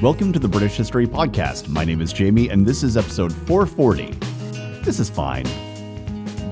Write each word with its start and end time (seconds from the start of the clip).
Welcome 0.00 0.32
to 0.32 0.38
the 0.38 0.46
British 0.46 0.76
History 0.76 1.08
Podcast. 1.08 1.66
My 1.66 1.84
name 1.84 2.00
is 2.00 2.12
Jamie, 2.12 2.50
and 2.50 2.64
this 2.64 2.84
is 2.84 2.96
episode 2.96 3.32
440. 3.32 4.12
This 4.84 5.00
is 5.00 5.10
fine. 5.10 5.42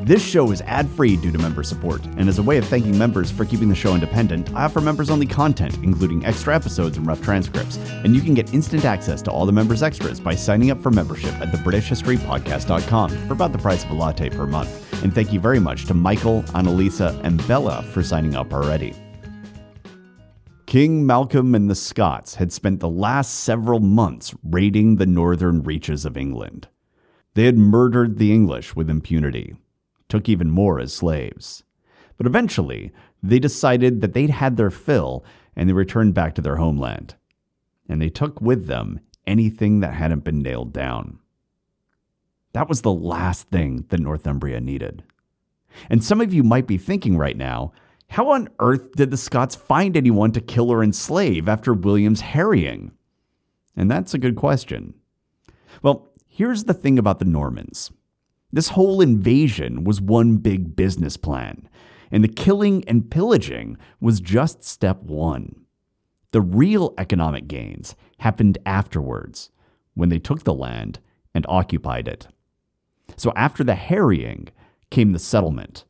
This 0.04 0.20
show 0.20 0.50
is 0.50 0.62
ad 0.62 0.90
free 0.90 1.16
due 1.16 1.30
to 1.30 1.38
member 1.38 1.62
support, 1.62 2.04
and 2.16 2.28
as 2.28 2.40
a 2.40 2.42
way 2.42 2.58
of 2.58 2.66
thanking 2.66 2.98
members 2.98 3.30
for 3.30 3.44
keeping 3.44 3.68
the 3.68 3.74
show 3.76 3.94
independent, 3.94 4.52
I 4.52 4.64
offer 4.64 4.80
members 4.80 5.10
only 5.10 5.26
content, 5.26 5.76
including 5.84 6.26
extra 6.26 6.56
episodes 6.56 6.96
and 6.96 7.06
rough 7.06 7.22
transcripts. 7.22 7.76
And 7.76 8.16
you 8.16 8.20
can 8.20 8.34
get 8.34 8.52
instant 8.52 8.84
access 8.84 9.22
to 9.22 9.30
all 9.30 9.46
the 9.46 9.52
members' 9.52 9.84
extras 9.84 10.18
by 10.18 10.34
signing 10.34 10.72
up 10.72 10.82
for 10.82 10.90
membership 10.90 11.34
at 11.34 11.52
thebritishhistorypodcast.com 11.52 13.10
for 13.28 13.32
about 13.32 13.52
the 13.52 13.58
price 13.58 13.84
of 13.84 13.90
a 13.90 13.94
latte 13.94 14.28
per 14.28 14.48
month. 14.48 15.04
And 15.04 15.14
thank 15.14 15.32
you 15.32 15.38
very 15.38 15.60
much 15.60 15.84
to 15.84 15.94
Michael, 15.94 16.42
Annalisa, 16.48 17.20
and 17.22 17.46
Bella 17.46 17.84
for 17.92 18.02
signing 18.02 18.34
up 18.34 18.52
already. 18.52 18.92
King 20.66 21.06
Malcolm 21.06 21.54
and 21.54 21.70
the 21.70 21.74
Scots 21.74 22.36
had 22.36 22.52
spent 22.52 22.80
the 22.80 22.88
last 22.88 23.34
several 23.34 23.80
months 23.80 24.34
raiding 24.42 24.96
the 24.96 25.06
northern 25.06 25.62
reaches 25.62 26.04
of 26.04 26.16
England. 26.16 26.68
They 27.34 27.44
had 27.44 27.56
murdered 27.56 28.18
the 28.18 28.32
English 28.32 28.74
with 28.74 28.90
impunity 28.90 29.56
took 30.08 30.28
even 30.28 30.50
more 30.50 30.78
as 30.80 30.92
slaves. 30.92 31.62
But 32.16 32.26
eventually, 32.26 32.92
they 33.22 33.38
decided 33.38 34.00
that 34.00 34.14
they'd 34.14 34.30
had 34.30 34.56
their 34.56 34.70
fill 34.70 35.24
and 35.54 35.68
they 35.68 35.72
returned 35.72 36.14
back 36.14 36.34
to 36.34 36.42
their 36.42 36.56
homeland. 36.56 37.14
And 37.88 38.00
they 38.00 38.08
took 38.08 38.40
with 38.40 38.66
them 38.66 39.00
anything 39.26 39.80
that 39.80 39.94
hadn't 39.94 40.24
been 40.24 40.42
nailed 40.42 40.72
down. 40.72 41.18
That 42.52 42.68
was 42.68 42.82
the 42.82 42.92
last 42.92 43.48
thing 43.48 43.84
that 43.88 44.00
Northumbria 44.00 44.60
needed. 44.60 45.02
And 45.90 46.02
some 46.02 46.20
of 46.20 46.32
you 46.32 46.42
might 46.42 46.66
be 46.66 46.78
thinking 46.78 47.18
right 47.18 47.36
now, 47.36 47.72
how 48.08 48.30
on 48.30 48.48
earth 48.58 48.92
did 48.92 49.10
the 49.10 49.16
Scots 49.16 49.54
find 49.54 49.96
anyone 49.96 50.32
to 50.32 50.40
kill 50.40 50.70
or 50.70 50.82
enslave 50.82 51.48
after 51.48 51.74
William's 51.74 52.20
harrying? 52.20 52.92
And 53.76 53.90
that's 53.90 54.14
a 54.14 54.18
good 54.18 54.36
question. 54.36 54.94
Well, 55.82 56.10
here's 56.26 56.64
the 56.64 56.74
thing 56.74 56.98
about 56.98 57.18
the 57.18 57.24
Normans 57.24 57.90
this 58.52 58.68
whole 58.70 59.00
invasion 59.00 59.84
was 59.84 60.00
one 60.00 60.36
big 60.36 60.76
business 60.76 61.16
plan, 61.16 61.68
and 62.10 62.22
the 62.22 62.28
killing 62.28 62.84
and 62.86 63.10
pillaging 63.10 63.76
was 64.00 64.20
just 64.20 64.64
step 64.64 65.02
one. 65.02 65.66
The 66.30 66.40
real 66.40 66.94
economic 66.96 67.48
gains 67.48 67.96
happened 68.18 68.58
afterwards, 68.64 69.50
when 69.94 70.10
they 70.10 70.18
took 70.18 70.44
the 70.44 70.54
land 70.54 71.00
and 71.34 71.44
occupied 71.48 72.06
it. 72.06 72.28
So 73.16 73.32
after 73.34 73.64
the 73.64 73.74
harrying 73.74 74.48
came 74.90 75.12
the 75.12 75.18
settlement. 75.18 75.84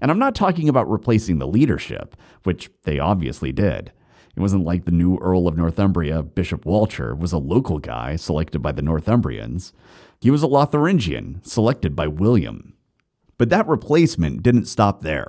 And 0.00 0.10
I'm 0.10 0.18
not 0.18 0.34
talking 0.34 0.68
about 0.68 0.90
replacing 0.90 1.38
the 1.38 1.46
leadership, 1.46 2.16
which 2.42 2.70
they 2.84 2.98
obviously 2.98 3.52
did. 3.52 3.92
It 4.36 4.40
wasn't 4.40 4.64
like 4.64 4.84
the 4.84 4.90
new 4.90 5.16
Earl 5.18 5.46
of 5.46 5.56
Northumbria, 5.56 6.22
Bishop 6.22 6.66
Walcher, 6.66 7.14
was 7.14 7.32
a 7.32 7.38
local 7.38 7.78
guy 7.78 8.16
selected 8.16 8.60
by 8.60 8.72
the 8.72 8.82
Northumbrians. 8.82 9.72
He 10.20 10.30
was 10.30 10.42
a 10.42 10.48
Lotharingian, 10.48 11.46
selected 11.46 11.94
by 11.94 12.08
William. 12.08 12.74
But 13.38 13.50
that 13.50 13.68
replacement 13.68 14.42
didn't 14.42 14.66
stop 14.66 15.02
there. 15.02 15.28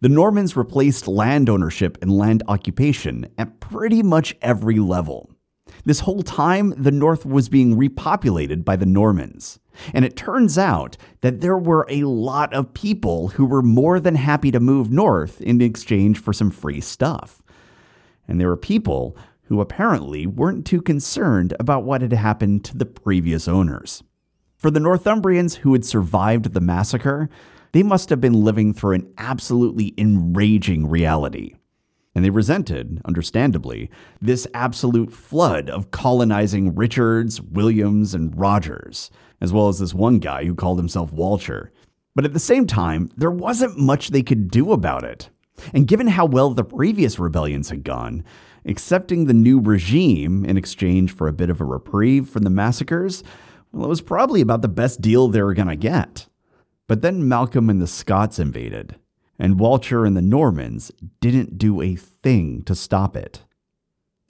The 0.00 0.08
Normans 0.08 0.56
replaced 0.56 1.08
land 1.08 1.48
ownership 1.48 1.98
and 2.02 2.16
land 2.16 2.42
occupation 2.46 3.28
at 3.38 3.60
pretty 3.60 4.02
much 4.02 4.36
every 4.42 4.78
level. 4.78 5.33
This 5.84 6.00
whole 6.00 6.22
time, 6.22 6.74
the 6.76 6.90
North 6.90 7.26
was 7.26 7.48
being 7.48 7.76
repopulated 7.76 8.64
by 8.64 8.76
the 8.76 8.86
Normans. 8.86 9.58
And 9.92 10.04
it 10.04 10.16
turns 10.16 10.56
out 10.56 10.96
that 11.20 11.40
there 11.40 11.58
were 11.58 11.86
a 11.88 12.04
lot 12.04 12.54
of 12.54 12.74
people 12.74 13.28
who 13.28 13.44
were 13.44 13.62
more 13.62 14.00
than 14.00 14.14
happy 14.14 14.50
to 14.50 14.60
move 14.60 14.90
north 14.90 15.40
in 15.40 15.60
exchange 15.60 16.18
for 16.18 16.32
some 16.32 16.50
free 16.50 16.80
stuff. 16.80 17.42
And 18.26 18.40
there 18.40 18.48
were 18.48 18.56
people 18.56 19.16
who 19.48 19.60
apparently 19.60 20.26
weren't 20.26 20.64
too 20.64 20.80
concerned 20.80 21.54
about 21.60 21.84
what 21.84 22.00
had 22.00 22.12
happened 22.12 22.64
to 22.64 22.78
the 22.78 22.86
previous 22.86 23.46
owners. 23.46 24.02
For 24.56 24.70
the 24.70 24.80
Northumbrians 24.80 25.56
who 25.56 25.74
had 25.74 25.84
survived 25.84 26.54
the 26.54 26.60
massacre, 26.60 27.28
they 27.72 27.82
must 27.82 28.08
have 28.08 28.20
been 28.20 28.44
living 28.44 28.72
through 28.72 28.94
an 28.94 29.12
absolutely 29.18 29.92
enraging 29.98 30.86
reality. 30.86 31.56
And 32.14 32.24
they 32.24 32.30
resented, 32.30 33.00
understandably, 33.04 33.90
this 34.20 34.46
absolute 34.54 35.12
flood 35.12 35.68
of 35.68 35.90
colonizing 35.90 36.74
Richards, 36.74 37.40
Williams, 37.40 38.14
and 38.14 38.38
Rogers, 38.38 39.10
as 39.40 39.52
well 39.52 39.68
as 39.68 39.80
this 39.80 39.94
one 39.94 40.20
guy 40.20 40.44
who 40.44 40.54
called 40.54 40.78
himself 40.78 41.12
Walcher. 41.12 41.72
But 42.14 42.24
at 42.24 42.32
the 42.32 42.38
same 42.38 42.66
time, 42.66 43.10
there 43.16 43.30
wasn't 43.30 43.78
much 43.78 44.08
they 44.08 44.22
could 44.22 44.50
do 44.50 44.72
about 44.72 45.02
it. 45.02 45.30
And 45.72 45.88
given 45.88 46.08
how 46.08 46.26
well 46.26 46.50
the 46.50 46.64
previous 46.64 47.18
rebellions 47.18 47.70
had 47.70 47.82
gone, 47.82 48.24
accepting 48.64 49.24
the 49.24 49.34
new 49.34 49.60
regime 49.60 50.44
in 50.44 50.56
exchange 50.56 51.14
for 51.14 51.26
a 51.26 51.32
bit 51.32 51.50
of 51.50 51.60
a 51.60 51.64
reprieve 51.64 52.28
from 52.28 52.42
the 52.42 52.50
massacres 52.50 53.24
well, 53.74 53.86
it 53.86 53.88
was 53.88 54.00
probably 54.00 54.40
about 54.40 54.62
the 54.62 54.68
best 54.68 55.00
deal 55.00 55.26
they 55.26 55.42
were 55.42 55.52
going 55.52 55.68
to 55.68 55.76
get. 55.76 56.28
But 56.86 57.02
then 57.02 57.28
Malcolm 57.28 57.68
and 57.68 57.82
the 57.82 57.88
Scots 57.88 58.38
invaded, 58.38 58.94
and 59.38 59.58
Walcher 59.58 60.04
and 60.04 60.16
the 60.16 60.22
Normans 60.22 60.90
didn't 61.20 61.58
do 61.58 61.80
a 61.80 61.94
thing 61.94 62.62
to 62.64 62.74
stop 62.74 63.16
it. 63.16 63.42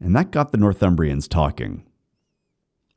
And 0.00 0.14
that 0.16 0.30
got 0.30 0.52
the 0.52 0.58
Northumbrians 0.58 1.28
talking. 1.28 1.84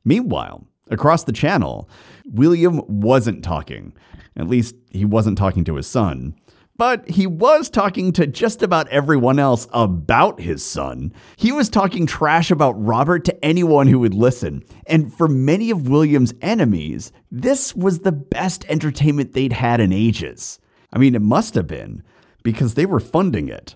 Meanwhile, 0.04 0.66
across 0.90 1.24
the 1.24 1.32
channel, 1.32 1.88
William 2.26 2.82
wasn't 2.86 3.44
talking. 3.44 3.92
At 4.36 4.48
least, 4.48 4.74
he 4.90 5.04
wasn't 5.04 5.38
talking 5.38 5.64
to 5.64 5.76
his 5.76 5.86
son 5.86 6.34
but 6.78 7.10
he 7.10 7.26
was 7.26 7.68
talking 7.68 8.12
to 8.12 8.26
just 8.26 8.62
about 8.62 8.88
everyone 8.88 9.40
else 9.40 9.66
about 9.72 10.40
his 10.40 10.64
son. 10.64 11.12
He 11.36 11.50
was 11.50 11.68
talking 11.68 12.06
trash 12.06 12.52
about 12.52 12.82
Robert 12.82 13.24
to 13.24 13.44
anyone 13.44 13.88
who 13.88 13.98
would 13.98 14.14
listen. 14.14 14.62
And 14.86 15.12
for 15.12 15.26
many 15.26 15.70
of 15.70 15.88
William's 15.88 16.32
enemies, 16.40 17.12
this 17.32 17.74
was 17.74 17.98
the 17.98 18.12
best 18.12 18.64
entertainment 18.68 19.32
they'd 19.32 19.52
had 19.52 19.80
in 19.80 19.92
ages. 19.92 20.60
I 20.92 20.98
mean, 20.98 21.14
it 21.14 21.22
must 21.22 21.54
have 21.54 21.66
been, 21.66 22.02
because 22.42 22.74
they 22.74 22.86
were 22.86 23.00
funding 23.00 23.48
it. 23.48 23.74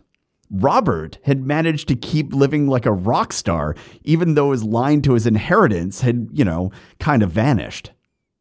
Robert 0.51 1.19
had 1.25 1.47
managed 1.47 1.89
to 1.89 1.97
keep 1.97 2.35
living 2.35 2.67
like 2.67 2.85
a 2.85 2.93
rock 2.93 3.33
star, 3.33 3.75
even 4.05 4.35
though 4.35 4.53
his 4.53 4.63
line 4.63 5.01
to 5.03 5.15
his 5.15 5.27
inheritance 5.27 6.03
had, 6.03 6.29
you 6.33 6.45
know, 6.45 6.71
kind 6.99 7.23
of 7.23 7.31
vanished. 7.31 7.93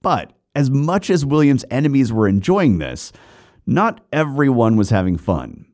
But 0.01 0.33
as 0.53 0.69
much 0.69 1.09
as 1.09 1.25
William's 1.25 1.65
enemies 1.71 2.11
were 2.11 2.27
enjoying 2.27 2.79
this, 2.79 3.13
not 3.65 4.01
everyone 4.11 4.75
was 4.75 4.89
having 4.89 5.17
fun. 5.17 5.65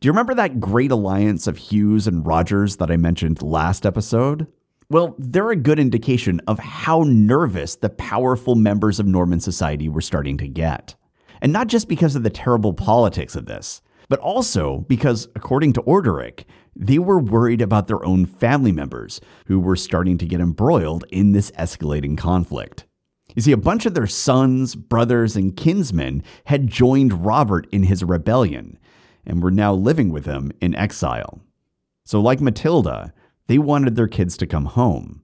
Do 0.00 0.06
you 0.06 0.12
remember 0.12 0.34
that 0.34 0.60
great 0.60 0.90
alliance 0.90 1.46
of 1.46 1.56
Hughes 1.56 2.06
and 2.06 2.26
Rogers 2.26 2.76
that 2.76 2.90
I 2.90 2.96
mentioned 2.96 3.40
last 3.40 3.86
episode? 3.86 4.48
Well, 4.90 5.14
they're 5.16 5.52
a 5.52 5.56
good 5.56 5.78
indication 5.78 6.40
of 6.46 6.58
how 6.58 7.04
nervous 7.06 7.76
the 7.76 7.88
powerful 7.88 8.56
members 8.56 9.00
of 9.00 9.06
Norman 9.06 9.40
society 9.40 9.88
were 9.88 10.02
starting 10.02 10.36
to 10.38 10.48
get. 10.48 10.96
And 11.42 11.52
not 11.52 11.66
just 11.66 11.88
because 11.88 12.14
of 12.14 12.22
the 12.22 12.30
terrible 12.30 12.72
politics 12.72 13.34
of 13.34 13.46
this, 13.46 13.82
but 14.08 14.20
also 14.20 14.86
because, 14.88 15.26
according 15.34 15.72
to 15.72 15.82
Orderic, 15.82 16.44
they 16.76 17.00
were 17.00 17.18
worried 17.18 17.60
about 17.60 17.88
their 17.88 18.04
own 18.04 18.26
family 18.26 18.70
members 18.70 19.20
who 19.46 19.58
were 19.58 19.74
starting 19.74 20.16
to 20.18 20.26
get 20.26 20.40
embroiled 20.40 21.04
in 21.10 21.32
this 21.32 21.50
escalating 21.52 22.16
conflict. 22.16 22.86
You 23.34 23.42
see, 23.42 23.52
a 23.52 23.56
bunch 23.56 23.86
of 23.86 23.94
their 23.94 24.06
sons, 24.06 24.76
brothers, 24.76 25.34
and 25.34 25.56
kinsmen 25.56 26.22
had 26.44 26.68
joined 26.68 27.24
Robert 27.24 27.66
in 27.72 27.82
his 27.82 28.04
rebellion 28.04 28.78
and 29.26 29.42
were 29.42 29.50
now 29.50 29.74
living 29.74 30.10
with 30.10 30.26
him 30.26 30.52
in 30.60 30.76
exile. 30.76 31.40
So, 32.04 32.20
like 32.20 32.40
Matilda, 32.40 33.12
they 33.48 33.58
wanted 33.58 33.96
their 33.96 34.08
kids 34.08 34.36
to 34.36 34.46
come 34.46 34.66
home. 34.66 35.22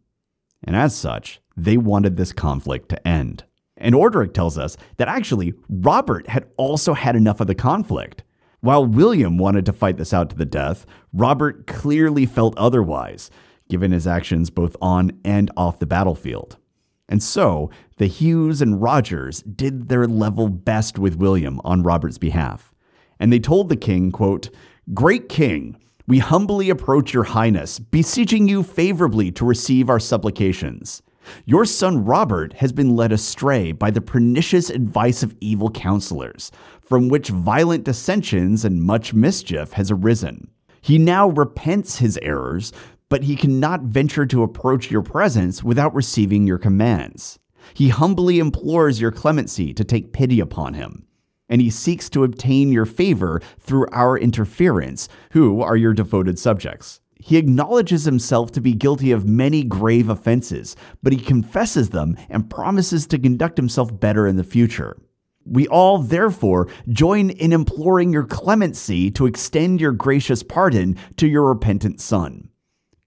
And 0.64 0.74
as 0.74 0.96
such, 0.96 1.40
they 1.56 1.76
wanted 1.76 2.16
this 2.16 2.32
conflict 2.32 2.88
to 2.88 3.06
end. 3.06 3.44
And 3.78 3.94
Orderic 3.94 4.34
tells 4.34 4.58
us 4.58 4.76
that 4.96 5.08
actually 5.08 5.54
Robert 5.68 6.28
had 6.28 6.46
also 6.56 6.94
had 6.94 7.16
enough 7.16 7.40
of 7.40 7.46
the 7.46 7.54
conflict. 7.54 8.24
While 8.60 8.84
William 8.84 9.38
wanted 9.38 9.64
to 9.66 9.72
fight 9.72 9.96
this 9.96 10.12
out 10.12 10.30
to 10.30 10.36
the 10.36 10.44
death, 10.44 10.84
Robert 11.12 11.66
clearly 11.66 12.26
felt 12.26 12.58
otherwise, 12.58 13.30
given 13.68 13.92
his 13.92 14.06
actions 14.06 14.50
both 14.50 14.76
on 14.82 15.12
and 15.24 15.50
off 15.56 15.78
the 15.78 15.86
battlefield. 15.86 16.56
And 17.08 17.22
so 17.22 17.70
the 17.96 18.06
Hughes 18.06 18.60
and 18.60 18.82
Rogers 18.82 19.42
did 19.42 19.88
their 19.88 20.06
level 20.06 20.48
best 20.48 20.98
with 20.98 21.16
William 21.16 21.60
on 21.64 21.82
Robert's 21.82 22.18
behalf. 22.18 22.74
And 23.20 23.32
they 23.32 23.38
told 23.38 23.68
the 23.68 23.76
king, 23.76 24.10
quote, 24.10 24.50
Great 24.92 25.28
king, 25.28 25.80
we 26.06 26.18
humbly 26.18 26.70
approach 26.70 27.12
your 27.12 27.24
highness, 27.24 27.78
beseeching 27.78 28.48
you 28.48 28.62
favorably 28.62 29.30
to 29.32 29.44
receive 29.44 29.88
our 29.88 30.00
supplications. 30.00 31.02
Your 31.44 31.64
son 31.64 32.04
Robert 32.04 32.54
has 32.54 32.72
been 32.72 32.96
led 32.96 33.12
astray 33.12 33.72
by 33.72 33.90
the 33.90 34.00
pernicious 34.00 34.70
advice 34.70 35.22
of 35.22 35.36
evil 35.40 35.70
counselors, 35.70 36.50
from 36.80 37.08
which 37.08 37.28
violent 37.28 37.84
dissensions 37.84 38.64
and 38.64 38.82
much 38.82 39.14
mischief 39.14 39.72
has 39.72 39.90
arisen. 39.90 40.48
He 40.80 40.98
now 40.98 41.28
repents 41.28 41.98
his 41.98 42.18
errors, 42.22 42.72
but 43.08 43.24
he 43.24 43.36
cannot 43.36 43.82
venture 43.82 44.26
to 44.26 44.42
approach 44.42 44.90
your 44.90 45.02
presence 45.02 45.62
without 45.62 45.94
receiving 45.94 46.46
your 46.46 46.58
commands. 46.58 47.38
He 47.74 47.88
humbly 47.88 48.38
implores 48.38 49.00
your 49.00 49.10
clemency 49.10 49.74
to 49.74 49.84
take 49.84 50.12
pity 50.12 50.40
upon 50.40 50.74
him, 50.74 51.06
and 51.48 51.60
he 51.60 51.70
seeks 51.70 52.08
to 52.10 52.24
obtain 52.24 52.72
your 52.72 52.86
favor 52.86 53.40
through 53.58 53.86
our 53.92 54.16
interference, 54.16 55.08
who 55.32 55.60
are 55.60 55.76
your 55.76 55.92
devoted 55.92 56.38
subjects. 56.38 57.00
He 57.18 57.36
acknowledges 57.36 58.04
himself 58.04 58.52
to 58.52 58.60
be 58.60 58.72
guilty 58.72 59.10
of 59.10 59.28
many 59.28 59.64
grave 59.64 60.08
offenses, 60.08 60.76
but 61.02 61.12
he 61.12 61.18
confesses 61.18 61.90
them 61.90 62.16
and 62.28 62.48
promises 62.48 63.06
to 63.08 63.18
conduct 63.18 63.56
himself 63.56 63.98
better 63.98 64.26
in 64.26 64.36
the 64.36 64.44
future. 64.44 64.96
We 65.44 65.66
all, 65.68 65.98
therefore, 65.98 66.68
join 66.88 67.30
in 67.30 67.52
imploring 67.52 68.12
your 68.12 68.24
clemency 68.24 69.10
to 69.12 69.26
extend 69.26 69.80
your 69.80 69.92
gracious 69.92 70.42
pardon 70.42 70.96
to 71.16 71.26
your 71.26 71.44
repentant 71.44 72.00
son. 72.00 72.50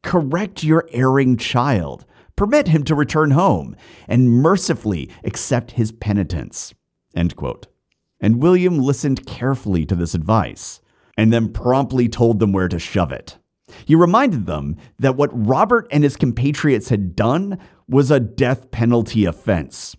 Correct 0.03 0.63
your 0.63 0.87
erring 0.91 1.37
child, 1.37 2.05
permit 2.35 2.67
him 2.67 2.83
to 2.85 2.95
return 2.95 3.31
home, 3.31 3.75
and 4.07 4.31
mercifully 4.31 5.09
accept 5.23 5.71
his 5.71 5.91
penitence. 5.91 6.73
And 7.13 8.41
William 8.41 8.79
listened 8.79 9.25
carefully 9.27 9.85
to 9.85 9.95
this 9.95 10.15
advice, 10.15 10.81
and 11.15 11.31
then 11.31 11.53
promptly 11.53 12.09
told 12.09 12.39
them 12.39 12.51
where 12.51 12.67
to 12.67 12.79
shove 12.79 13.11
it. 13.11 13.37
He 13.85 13.95
reminded 13.95 14.45
them 14.45 14.77
that 14.99 15.15
what 15.15 15.29
Robert 15.33 15.87
and 15.91 16.03
his 16.03 16.15
compatriots 16.15 16.89
had 16.89 17.15
done 17.15 17.57
was 17.87 18.11
a 18.11 18.19
death 18.19 18.71
penalty 18.71 19.25
offense. 19.25 19.95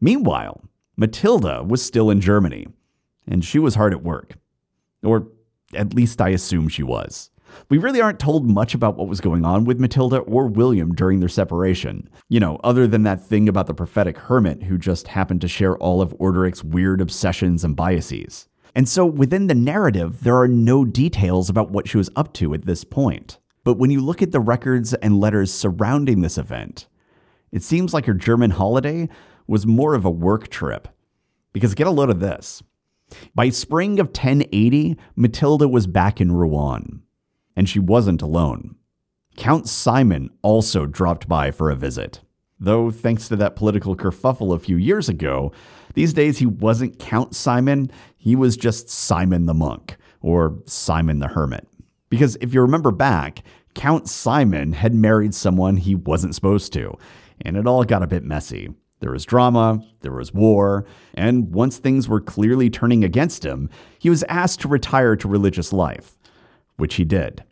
Meanwhile, 0.00 0.62
Matilda 0.96 1.62
was 1.62 1.84
still 1.84 2.10
in 2.10 2.20
Germany, 2.20 2.66
and 3.26 3.44
she 3.44 3.58
was 3.58 3.74
hard 3.74 3.92
at 3.92 4.02
work. 4.02 4.34
Or 5.02 5.28
at 5.74 5.94
least 5.94 6.20
I 6.20 6.30
assume 6.30 6.68
she 6.68 6.82
was. 6.82 7.30
We 7.68 7.78
really 7.78 8.00
aren't 8.00 8.18
told 8.18 8.48
much 8.48 8.74
about 8.74 8.96
what 8.96 9.08
was 9.08 9.20
going 9.20 9.44
on 9.44 9.64
with 9.64 9.80
Matilda 9.80 10.18
or 10.18 10.46
William 10.46 10.94
during 10.94 11.20
their 11.20 11.28
separation. 11.28 12.08
You 12.28 12.40
know, 12.40 12.60
other 12.62 12.86
than 12.86 13.04
that 13.04 13.24
thing 13.24 13.48
about 13.48 13.66
the 13.66 13.74
prophetic 13.74 14.18
hermit 14.18 14.64
who 14.64 14.78
just 14.78 15.08
happened 15.08 15.40
to 15.42 15.48
share 15.48 15.76
all 15.78 16.00
of 16.02 16.14
Orderic's 16.18 16.64
weird 16.64 17.00
obsessions 17.00 17.64
and 17.64 17.74
biases. 17.74 18.48
And 18.74 18.88
so 18.88 19.04
within 19.06 19.46
the 19.46 19.54
narrative, 19.54 20.22
there 20.22 20.36
are 20.36 20.48
no 20.48 20.84
details 20.84 21.48
about 21.48 21.70
what 21.70 21.88
she 21.88 21.96
was 21.96 22.10
up 22.16 22.32
to 22.34 22.54
at 22.54 22.66
this 22.66 22.84
point. 22.84 23.38
But 23.64 23.78
when 23.78 23.90
you 23.90 24.00
look 24.00 24.22
at 24.22 24.32
the 24.32 24.40
records 24.40 24.94
and 24.94 25.20
letters 25.20 25.52
surrounding 25.52 26.20
this 26.20 26.38
event, 26.38 26.86
it 27.52 27.62
seems 27.62 27.92
like 27.92 28.06
her 28.06 28.14
German 28.14 28.52
holiday 28.52 29.08
was 29.46 29.66
more 29.66 29.94
of 29.94 30.04
a 30.04 30.10
work 30.10 30.48
trip. 30.48 30.88
Because 31.52 31.74
get 31.74 31.86
a 31.86 31.90
load 31.90 32.10
of 32.10 32.20
this. 32.20 32.62
By 33.34 33.48
spring 33.48 33.98
of 33.98 34.08
1080, 34.08 34.96
Matilda 35.16 35.66
was 35.66 35.86
back 35.86 36.20
in 36.20 36.32
Rouen. 36.32 37.02
And 37.56 37.68
she 37.68 37.78
wasn't 37.78 38.22
alone. 38.22 38.76
Count 39.36 39.68
Simon 39.68 40.30
also 40.42 40.86
dropped 40.86 41.28
by 41.28 41.50
for 41.50 41.70
a 41.70 41.76
visit. 41.76 42.20
Though, 42.60 42.90
thanks 42.90 43.28
to 43.28 43.36
that 43.36 43.56
political 43.56 43.96
kerfuffle 43.96 44.54
a 44.54 44.58
few 44.58 44.76
years 44.76 45.08
ago, 45.08 45.52
these 45.94 46.12
days 46.12 46.38
he 46.38 46.46
wasn't 46.46 46.98
Count 46.98 47.34
Simon, 47.34 47.90
he 48.18 48.36
was 48.36 48.56
just 48.56 48.90
Simon 48.90 49.46
the 49.46 49.54
Monk, 49.54 49.96
or 50.20 50.58
Simon 50.66 51.20
the 51.20 51.28
Hermit. 51.28 51.66
Because 52.10 52.36
if 52.40 52.52
you 52.52 52.60
remember 52.60 52.90
back, 52.90 53.42
Count 53.74 54.08
Simon 54.08 54.72
had 54.72 54.92
married 54.92 55.34
someone 55.34 55.76
he 55.76 55.94
wasn't 55.94 56.34
supposed 56.34 56.72
to, 56.72 56.98
and 57.40 57.56
it 57.56 57.66
all 57.66 57.84
got 57.84 58.02
a 58.02 58.08
bit 58.08 58.24
messy. 58.24 58.68
There 59.00 59.12
was 59.12 59.24
drama, 59.24 59.80
there 60.00 60.12
was 60.12 60.34
war, 60.34 60.84
and 61.14 61.52
once 61.52 61.78
things 61.78 62.08
were 62.08 62.20
clearly 62.20 62.68
turning 62.68 63.04
against 63.04 63.44
him, 63.44 63.70
he 63.98 64.10
was 64.10 64.24
asked 64.24 64.60
to 64.60 64.68
retire 64.68 65.14
to 65.16 65.28
religious 65.28 65.72
life, 65.72 66.18
which 66.76 66.96
he 66.96 67.04
did. 67.04 67.44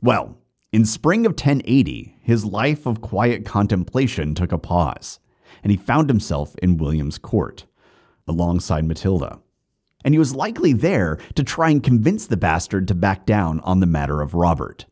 Well, 0.00 0.38
in 0.72 0.84
spring 0.84 1.26
of 1.26 1.32
1080, 1.32 2.18
his 2.22 2.44
life 2.44 2.86
of 2.86 3.00
quiet 3.00 3.44
contemplation 3.44 4.34
took 4.34 4.52
a 4.52 4.58
pause, 4.58 5.18
and 5.64 5.72
he 5.72 5.76
found 5.76 6.08
himself 6.08 6.54
in 6.62 6.76
William's 6.76 7.18
court, 7.18 7.66
alongside 8.28 8.84
Matilda. 8.84 9.40
And 10.06 10.14
he 10.14 10.20
was 10.20 10.36
likely 10.36 10.72
there 10.72 11.18
to 11.34 11.42
try 11.42 11.68
and 11.68 11.82
convince 11.82 12.28
the 12.28 12.36
bastard 12.36 12.86
to 12.88 12.94
back 12.94 13.26
down 13.26 13.58
on 13.60 13.80
the 13.80 13.86
matter 13.86 14.22
of 14.22 14.34
Robert. 14.34 14.86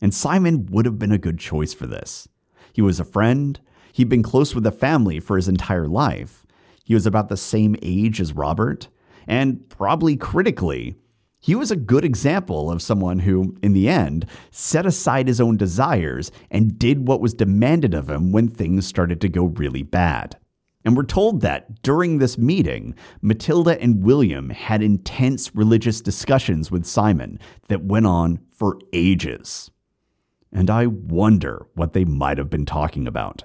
And 0.00 0.14
Simon 0.14 0.64
would 0.66 0.86
have 0.86 0.98
been 0.98 1.12
a 1.12 1.18
good 1.18 1.38
choice 1.38 1.74
for 1.74 1.86
this. 1.86 2.26
He 2.72 2.80
was 2.80 2.98
a 2.98 3.04
friend, 3.04 3.60
he'd 3.92 4.08
been 4.08 4.22
close 4.22 4.54
with 4.54 4.64
the 4.64 4.72
family 4.72 5.20
for 5.20 5.36
his 5.36 5.48
entire 5.48 5.86
life, 5.86 6.44
he 6.82 6.94
was 6.94 7.06
about 7.06 7.28
the 7.28 7.36
same 7.36 7.76
age 7.82 8.20
as 8.20 8.32
Robert, 8.32 8.88
and 9.26 9.68
probably 9.68 10.16
critically, 10.16 10.96
he 11.40 11.54
was 11.54 11.70
a 11.70 11.76
good 11.76 12.04
example 12.04 12.70
of 12.70 12.80
someone 12.80 13.20
who, 13.20 13.56
in 13.62 13.74
the 13.74 13.88
end, 13.88 14.26
set 14.50 14.86
aside 14.86 15.28
his 15.28 15.40
own 15.40 15.58
desires 15.58 16.30
and 16.50 16.78
did 16.78 17.06
what 17.06 17.20
was 17.20 17.34
demanded 17.34 17.92
of 17.92 18.08
him 18.08 18.32
when 18.32 18.48
things 18.48 18.86
started 18.86 19.20
to 19.20 19.28
go 19.28 19.44
really 19.44 19.82
bad. 19.82 20.38
And 20.84 20.96
we're 20.96 21.04
told 21.04 21.40
that 21.40 21.82
during 21.82 22.18
this 22.18 22.36
meeting, 22.36 22.94
Matilda 23.22 23.80
and 23.80 24.02
William 24.02 24.50
had 24.50 24.82
intense 24.82 25.54
religious 25.54 26.00
discussions 26.00 26.70
with 26.70 26.84
Simon 26.84 27.38
that 27.68 27.84
went 27.84 28.06
on 28.06 28.40
for 28.52 28.78
ages. 28.92 29.70
And 30.52 30.70
I 30.70 30.86
wonder 30.86 31.66
what 31.74 31.94
they 31.94 32.04
might 32.04 32.38
have 32.38 32.50
been 32.50 32.66
talking 32.66 33.08
about. 33.08 33.44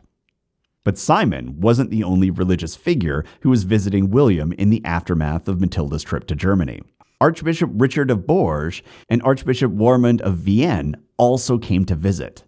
But 0.84 0.98
Simon 0.98 1.60
wasn't 1.60 1.92
the 1.92 2.04
only 2.04 2.30
religious 2.30 2.76
figure 2.76 3.24
who 3.42 3.50
was 3.50 3.64
visiting 3.64 4.10
William 4.10 4.54
in 4.54 4.70
the 4.70 4.84
aftermath 4.86 5.48
of 5.48 5.62
Matilda's 5.62 6.04
trip 6.04 6.28
to 6.28 6.36
Germany. 6.36 6.82
Archbishop 7.22 7.70
Richard 7.74 8.12
of 8.12 8.26
Bourges 8.26 8.82
and 9.10 9.22
Archbishop 9.24 9.72
Warmond 9.72 10.22
of 10.22 10.38
Vienne 10.38 10.96
also 11.18 11.58
came 11.58 11.86
to 11.86 11.96
visit. 11.96 12.44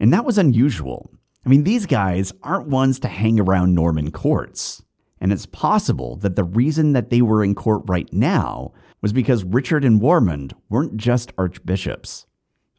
And 0.00 0.12
that 0.12 0.24
was 0.24 0.38
unusual. 0.38 1.10
I 1.44 1.48
mean, 1.48 1.64
these 1.64 1.86
guys 1.86 2.32
aren't 2.42 2.68
ones 2.68 2.98
to 3.00 3.08
hang 3.08 3.40
around 3.40 3.74
Norman 3.74 4.10
courts. 4.10 4.82
And 5.20 5.32
it's 5.32 5.46
possible 5.46 6.16
that 6.16 6.36
the 6.36 6.44
reason 6.44 6.92
that 6.92 7.10
they 7.10 7.22
were 7.22 7.44
in 7.44 7.54
court 7.54 7.82
right 7.86 8.10
now 8.12 8.72
was 9.02 9.12
because 9.12 9.44
Richard 9.44 9.84
and 9.84 10.00
Warmond 10.00 10.52
weren't 10.68 10.96
just 10.96 11.32
archbishops. 11.38 12.26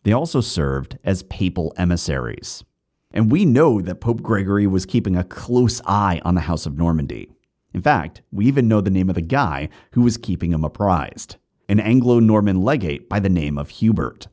They 0.03 0.11
also 0.11 0.41
served 0.41 0.97
as 1.03 1.23
papal 1.23 1.73
emissaries. 1.77 2.63
And 3.11 3.31
we 3.31 3.45
know 3.45 3.81
that 3.81 4.01
Pope 4.01 4.21
Gregory 4.21 4.65
was 4.65 4.85
keeping 4.85 5.15
a 5.15 5.23
close 5.23 5.81
eye 5.85 6.21
on 6.23 6.35
the 6.35 6.41
House 6.41 6.65
of 6.65 6.77
Normandy. 6.77 7.29
In 7.73 7.81
fact, 7.81 8.21
we 8.31 8.45
even 8.45 8.67
know 8.67 8.81
the 8.81 8.89
name 8.89 9.09
of 9.09 9.15
the 9.15 9.21
guy 9.21 9.69
who 9.91 10.01
was 10.01 10.17
keeping 10.17 10.51
him 10.51 10.63
apprised 10.63 11.37
an 11.69 11.79
Anglo 11.79 12.19
Norman 12.19 12.63
legate 12.63 13.07
by 13.07 13.17
the 13.17 13.29
name 13.29 13.57
of 13.57 13.69
Hubert. 13.69 14.27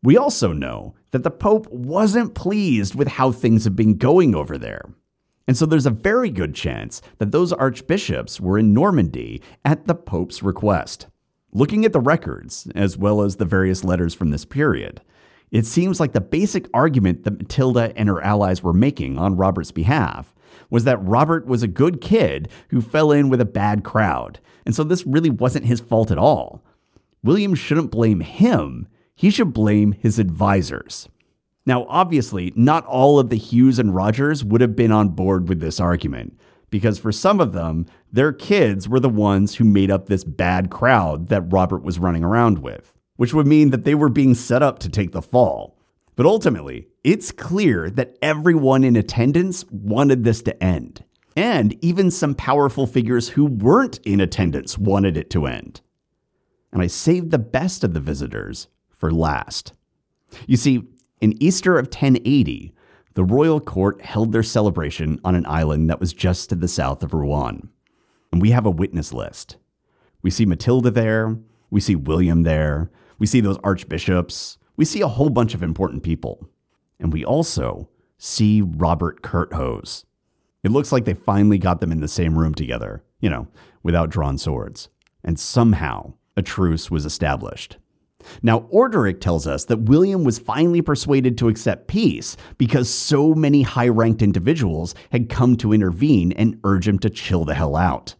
We 0.00 0.16
also 0.16 0.52
know 0.52 0.94
that 1.14 1.22
the 1.22 1.30
Pope 1.30 1.68
wasn't 1.70 2.34
pleased 2.34 2.96
with 2.96 3.06
how 3.06 3.30
things 3.30 3.62
have 3.62 3.76
been 3.76 3.96
going 3.96 4.34
over 4.34 4.58
there. 4.58 4.90
And 5.46 5.56
so 5.56 5.64
there's 5.64 5.86
a 5.86 5.90
very 5.90 6.28
good 6.28 6.56
chance 6.56 7.00
that 7.18 7.30
those 7.30 7.52
archbishops 7.52 8.40
were 8.40 8.58
in 8.58 8.74
Normandy 8.74 9.40
at 9.64 9.86
the 9.86 9.94
Pope's 9.94 10.42
request. 10.42 11.06
Looking 11.52 11.84
at 11.84 11.92
the 11.92 12.00
records, 12.00 12.66
as 12.74 12.98
well 12.98 13.22
as 13.22 13.36
the 13.36 13.44
various 13.44 13.84
letters 13.84 14.12
from 14.12 14.30
this 14.30 14.44
period, 14.44 15.02
it 15.52 15.66
seems 15.66 16.00
like 16.00 16.14
the 16.14 16.20
basic 16.20 16.66
argument 16.74 17.22
that 17.22 17.38
Matilda 17.38 17.92
and 17.94 18.08
her 18.08 18.20
allies 18.20 18.64
were 18.64 18.72
making 18.72 19.16
on 19.16 19.36
Robert's 19.36 19.70
behalf 19.70 20.34
was 20.68 20.82
that 20.82 21.00
Robert 21.00 21.46
was 21.46 21.62
a 21.62 21.68
good 21.68 22.00
kid 22.00 22.48
who 22.70 22.80
fell 22.80 23.12
in 23.12 23.28
with 23.28 23.40
a 23.40 23.44
bad 23.44 23.84
crowd, 23.84 24.40
and 24.66 24.74
so 24.74 24.82
this 24.82 25.06
really 25.06 25.30
wasn't 25.30 25.66
his 25.66 25.78
fault 25.78 26.10
at 26.10 26.18
all. 26.18 26.64
William 27.22 27.54
shouldn't 27.54 27.92
blame 27.92 28.18
him, 28.18 28.88
he 29.14 29.30
should 29.30 29.52
blame 29.52 29.92
his 29.92 30.18
advisors. 30.18 31.08
Now, 31.66 31.86
obviously, 31.88 32.52
not 32.54 32.84
all 32.86 33.18
of 33.18 33.30
the 33.30 33.36
Hughes 33.36 33.78
and 33.78 33.94
Rogers 33.94 34.44
would 34.44 34.60
have 34.60 34.76
been 34.76 34.92
on 34.92 35.10
board 35.10 35.48
with 35.48 35.60
this 35.60 35.80
argument, 35.80 36.38
because 36.68 36.98
for 36.98 37.12
some 37.12 37.40
of 37.40 37.52
them, 37.52 37.86
their 38.12 38.32
kids 38.32 38.88
were 38.88 39.00
the 39.00 39.08
ones 39.08 39.54
who 39.54 39.64
made 39.64 39.90
up 39.90 40.06
this 40.06 40.24
bad 40.24 40.70
crowd 40.70 41.28
that 41.28 41.52
Robert 41.52 41.82
was 41.82 41.98
running 41.98 42.24
around 42.24 42.58
with, 42.58 42.94
which 43.16 43.32
would 43.32 43.46
mean 43.46 43.70
that 43.70 43.84
they 43.84 43.94
were 43.94 44.08
being 44.08 44.34
set 44.34 44.62
up 44.62 44.78
to 44.80 44.88
take 44.88 45.12
the 45.12 45.22
fall. 45.22 45.78
But 46.16 46.26
ultimately, 46.26 46.88
it's 47.02 47.32
clear 47.32 47.90
that 47.90 48.16
everyone 48.20 48.84
in 48.84 48.96
attendance 48.96 49.64
wanted 49.70 50.24
this 50.24 50.42
to 50.42 50.62
end. 50.62 51.04
And 51.36 51.76
even 51.84 52.10
some 52.10 52.34
powerful 52.34 52.86
figures 52.86 53.30
who 53.30 53.46
weren't 53.46 53.98
in 54.04 54.20
attendance 54.20 54.78
wanted 54.78 55.16
it 55.16 55.30
to 55.30 55.46
end. 55.46 55.80
And 56.72 56.82
I 56.82 56.86
saved 56.86 57.30
the 57.30 57.38
best 57.38 57.82
of 57.82 57.94
the 57.94 58.00
visitors 58.00 58.68
for 59.04 59.12
last. 59.12 59.74
You 60.46 60.56
see, 60.56 60.82
in 61.20 61.34
Easter 61.38 61.76
of 61.78 61.88
1080, 61.88 62.72
the 63.12 63.22
royal 63.22 63.60
court 63.60 64.00
held 64.00 64.32
their 64.32 64.42
celebration 64.42 65.20
on 65.22 65.34
an 65.34 65.44
island 65.44 65.90
that 65.90 66.00
was 66.00 66.14
just 66.14 66.48
to 66.48 66.54
the 66.54 66.68
south 66.68 67.02
of 67.02 67.12
Rouen. 67.12 67.68
And 68.32 68.40
we 68.40 68.52
have 68.52 68.64
a 68.64 68.70
witness 68.70 69.12
list. 69.12 69.58
We 70.22 70.30
see 70.30 70.46
Matilda 70.46 70.90
there, 70.90 71.36
we 71.68 71.82
see 71.82 71.94
William 71.94 72.44
there, 72.44 72.90
we 73.18 73.26
see 73.26 73.42
those 73.42 73.58
archbishops, 73.62 74.56
we 74.78 74.86
see 74.86 75.02
a 75.02 75.08
whole 75.08 75.28
bunch 75.28 75.52
of 75.52 75.62
important 75.62 76.02
people. 76.02 76.48
And 76.98 77.12
we 77.12 77.26
also 77.26 77.90
see 78.16 78.62
Robert 78.62 79.20
Curthose. 79.20 80.06
It 80.62 80.70
looks 80.70 80.92
like 80.92 81.04
they 81.04 81.12
finally 81.12 81.58
got 81.58 81.80
them 81.80 81.92
in 81.92 82.00
the 82.00 82.08
same 82.08 82.38
room 82.38 82.54
together, 82.54 83.04
you 83.20 83.28
know, 83.28 83.48
without 83.82 84.08
drawn 84.08 84.38
swords. 84.38 84.88
And 85.22 85.38
somehow 85.38 86.14
a 86.38 86.42
truce 86.42 86.90
was 86.90 87.04
established. 87.04 87.76
Now, 88.42 88.60
Orderic 88.72 89.20
tells 89.20 89.46
us 89.46 89.64
that 89.66 89.82
William 89.82 90.24
was 90.24 90.38
finally 90.38 90.82
persuaded 90.82 91.36
to 91.38 91.48
accept 91.48 91.88
peace 91.88 92.36
because 92.58 92.88
so 92.88 93.34
many 93.34 93.62
high 93.62 93.88
ranked 93.88 94.22
individuals 94.22 94.94
had 95.10 95.28
come 95.28 95.56
to 95.56 95.72
intervene 95.72 96.32
and 96.32 96.58
urge 96.64 96.88
him 96.88 96.98
to 97.00 97.10
chill 97.10 97.44
the 97.44 97.54
hell 97.54 97.76
out. 97.76 98.14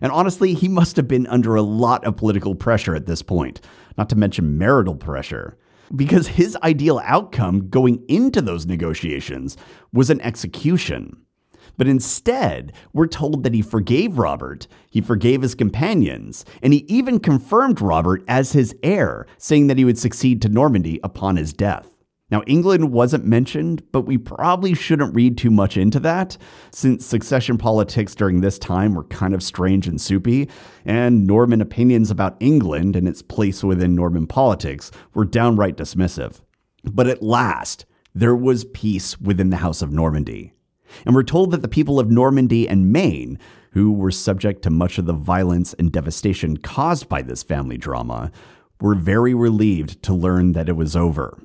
And 0.00 0.12
honestly, 0.12 0.54
he 0.54 0.68
must 0.68 0.96
have 0.96 1.08
been 1.08 1.26
under 1.26 1.56
a 1.56 1.62
lot 1.62 2.04
of 2.04 2.16
political 2.16 2.54
pressure 2.54 2.94
at 2.94 3.06
this 3.06 3.22
point, 3.22 3.60
not 3.96 4.08
to 4.10 4.16
mention 4.16 4.56
marital 4.58 4.94
pressure. 4.94 5.56
because 5.96 6.26
his 6.28 6.56
ideal 6.62 7.00
outcome 7.04 7.68
going 7.70 8.04
into 8.08 8.42
those 8.42 8.66
negotiations 8.66 9.56
was 9.92 10.10
an 10.10 10.20
execution. 10.20 11.16
But 11.78 11.88
instead, 11.88 12.74
we're 12.92 13.06
told 13.06 13.44
that 13.44 13.54
he 13.54 13.62
forgave 13.62 14.18
Robert, 14.18 14.66
he 14.90 15.00
forgave 15.00 15.40
his 15.40 15.54
companions, 15.54 16.44
and 16.60 16.74
he 16.74 16.84
even 16.88 17.20
confirmed 17.20 17.80
Robert 17.80 18.22
as 18.28 18.52
his 18.52 18.76
heir, 18.82 19.26
saying 19.38 19.68
that 19.68 19.78
he 19.78 19.84
would 19.86 19.96
succeed 19.96 20.42
to 20.42 20.48
Normandy 20.48 21.00
upon 21.02 21.36
his 21.36 21.54
death. 21.54 21.94
Now, 22.30 22.42
England 22.46 22.92
wasn't 22.92 23.24
mentioned, 23.24 23.84
but 23.90 24.02
we 24.02 24.18
probably 24.18 24.74
shouldn't 24.74 25.14
read 25.14 25.38
too 25.38 25.50
much 25.50 25.78
into 25.78 25.98
that, 26.00 26.36
since 26.70 27.06
succession 27.06 27.56
politics 27.56 28.14
during 28.14 28.40
this 28.40 28.58
time 28.58 28.94
were 28.94 29.04
kind 29.04 29.32
of 29.32 29.42
strange 29.42 29.86
and 29.86 29.98
soupy, 29.98 30.48
and 30.84 31.26
Norman 31.26 31.62
opinions 31.62 32.10
about 32.10 32.36
England 32.40 32.96
and 32.96 33.08
its 33.08 33.22
place 33.22 33.64
within 33.64 33.94
Norman 33.94 34.26
politics 34.26 34.90
were 35.14 35.24
downright 35.24 35.76
dismissive. 35.76 36.42
But 36.84 37.06
at 37.06 37.22
last, 37.22 37.86
there 38.14 38.36
was 38.36 38.64
peace 38.64 39.18
within 39.20 39.48
the 39.48 39.58
House 39.58 39.80
of 39.80 39.92
Normandy. 39.92 40.52
And 41.04 41.14
we're 41.14 41.22
told 41.22 41.50
that 41.50 41.62
the 41.62 41.68
people 41.68 42.00
of 42.00 42.10
Normandy 42.10 42.68
and 42.68 42.92
Maine, 42.92 43.38
who 43.72 43.92
were 43.92 44.10
subject 44.10 44.62
to 44.62 44.70
much 44.70 44.98
of 44.98 45.06
the 45.06 45.12
violence 45.12 45.74
and 45.74 45.92
devastation 45.92 46.56
caused 46.56 47.08
by 47.08 47.22
this 47.22 47.42
family 47.42 47.76
drama, 47.76 48.30
were 48.80 48.94
very 48.94 49.34
relieved 49.34 50.02
to 50.04 50.14
learn 50.14 50.52
that 50.52 50.68
it 50.68 50.76
was 50.76 50.96
over. 50.96 51.38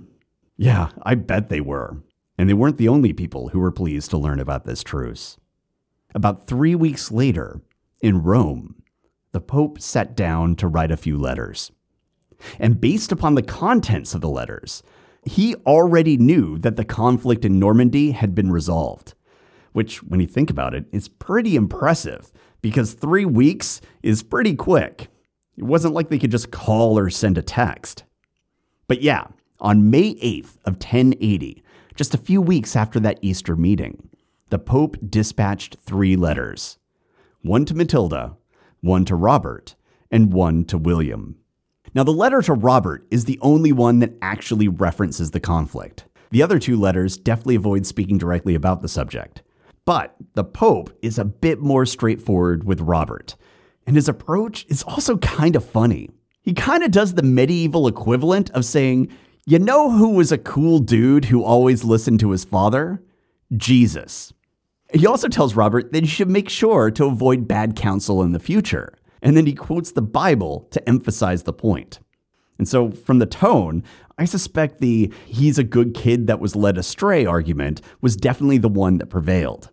Yeah, 0.57 0.89
I 1.03 1.15
bet 1.15 1.49
they 1.49 1.61
were. 1.61 1.97
And 2.37 2.49
they 2.49 2.53
weren't 2.53 2.77
the 2.77 2.87
only 2.87 3.13
people 3.13 3.49
who 3.49 3.59
were 3.59 3.71
pleased 3.71 4.09
to 4.11 4.17
learn 4.17 4.39
about 4.39 4.65
this 4.65 4.83
truce. 4.83 5.37
About 6.15 6.47
three 6.47 6.75
weeks 6.75 7.11
later, 7.11 7.61
in 8.01 8.23
Rome, 8.23 8.75
the 9.31 9.41
Pope 9.41 9.79
sat 9.79 10.15
down 10.15 10.55
to 10.57 10.67
write 10.67 10.91
a 10.91 10.97
few 10.97 11.17
letters. 11.17 11.71
And 12.59 12.81
based 12.81 13.11
upon 13.11 13.35
the 13.35 13.41
contents 13.41 14.13
of 14.13 14.21
the 14.21 14.29
letters, 14.29 14.83
he 15.25 15.55
already 15.65 16.17
knew 16.17 16.57
that 16.59 16.75
the 16.75 16.85
conflict 16.85 17.45
in 17.45 17.59
Normandy 17.59 18.11
had 18.11 18.35
been 18.35 18.51
resolved 18.51 19.13
which, 19.73 20.01
when 20.03 20.19
you 20.19 20.27
think 20.27 20.49
about 20.49 20.73
it, 20.73 20.85
is 20.91 21.07
pretty 21.07 21.55
impressive 21.55 22.31
because 22.61 22.93
three 22.93 23.25
weeks 23.25 23.81
is 24.01 24.23
pretty 24.23 24.55
quick. 24.55 25.09
It 25.57 25.63
wasn't 25.63 25.93
like 25.93 26.09
they 26.09 26.19
could 26.19 26.31
just 26.31 26.51
call 26.51 26.97
or 26.97 27.09
send 27.09 27.37
a 27.37 27.43
text. 27.43 28.03
But 28.87 29.01
yeah, 29.01 29.27
on 29.59 29.91
May 29.91 30.15
8th 30.15 30.57
of 30.65 30.75
1080, 30.75 31.63
just 31.95 32.13
a 32.13 32.17
few 32.17 32.41
weeks 32.41 32.75
after 32.75 32.99
that 33.01 33.19
Easter 33.21 33.55
meeting, 33.55 34.09
the 34.49 34.59
Pope 34.59 34.97
dispatched 35.07 35.77
three 35.79 36.15
letters 36.15 36.77
one 37.41 37.65
to 37.65 37.73
Matilda, 37.73 38.37
one 38.81 39.03
to 39.05 39.15
Robert, 39.15 39.75
and 40.09 40.31
one 40.31 40.63
to 40.65 40.77
William. 40.77 41.35
Now, 41.93 42.03
the 42.03 42.11
letter 42.11 42.41
to 42.43 42.53
Robert 42.53 43.05
is 43.11 43.25
the 43.25 43.39
only 43.41 43.71
one 43.71 43.99
that 43.99 44.13
actually 44.21 44.67
references 44.67 45.31
the 45.31 45.39
conflict. 45.39 46.05
The 46.31 46.41
other 46.41 46.57
two 46.57 46.79
letters 46.79 47.17
definitely 47.17 47.55
avoid 47.55 47.85
speaking 47.85 48.17
directly 48.17 48.55
about 48.55 48.81
the 48.81 48.87
subject. 48.87 49.43
But 49.85 50.15
the 50.33 50.43
Pope 50.43 50.97
is 51.01 51.19
a 51.19 51.25
bit 51.25 51.59
more 51.59 51.85
straightforward 51.85 52.63
with 52.63 52.81
Robert, 52.81 53.35
and 53.85 53.95
his 53.95 54.07
approach 54.07 54.65
is 54.69 54.83
also 54.83 55.17
kind 55.17 55.55
of 55.55 55.65
funny. 55.65 56.09
He 56.41 56.53
kind 56.53 56.83
of 56.83 56.91
does 56.91 57.13
the 57.13 57.23
medieval 57.23 57.87
equivalent 57.87 58.49
of 58.51 58.65
saying, 58.65 59.09
You 59.45 59.59
know 59.59 59.91
who 59.91 60.09
was 60.09 60.31
a 60.31 60.37
cool 60.37 60.79
dude 60.79 61.25
who 61.25 61.43
always 61.43 61.83
listened 61.83 62.19
to 62.21 62.31
his 62.31 62.45
father? 62.45 63.01
Jesus. 63.55 64.33
He 64.93 65.07
also 65.07 65.27
tells 65.27 65.55
Robert 65.55 65.91
that 65.91 66.03
he 66.03 66.09
should 66.09 66.29
make 66.29 66.49
sure 66.49 66.91
to 66.91 67.05
avoid 67.05 67.47
bad 67.47 67.75
counsel 67.75 68.23
in 68.23 68.31
the 68.31 68.39
future, 68.39 68.93
and 69.21 69.35
then 69.35 69.45
he 69.45 69.53
quotes 69.53 69.91
the 69.91 70.01
Bible 70.01 70.67
to 70.71 70.87
emphasize 70.87 71.43
the 71.43 71.53
point. 71.53 71.99
And 72.57 72.67
so, 72.67 72.91
from 72.91 73.19
the 73.19 73.25
tone, 73.25 73.83
I 74.17 74.25
suspect 74.25 74.79
the 74.79 75.11
he's 75.25 75.57
a 75.57 75.63
good 75.63 75.93
kid 75.93 76.27
that 76.27 76.39
was 76.39 76.55
led 76.55 76.77
astray 76.77 77.25
argument 77.25 77.81
was 78.01 78.15
definitely 78.15 78.59
the 78.59 78.69
one 78.69 78.97
that 78.99 79.09
prevailed. 79.09 79.69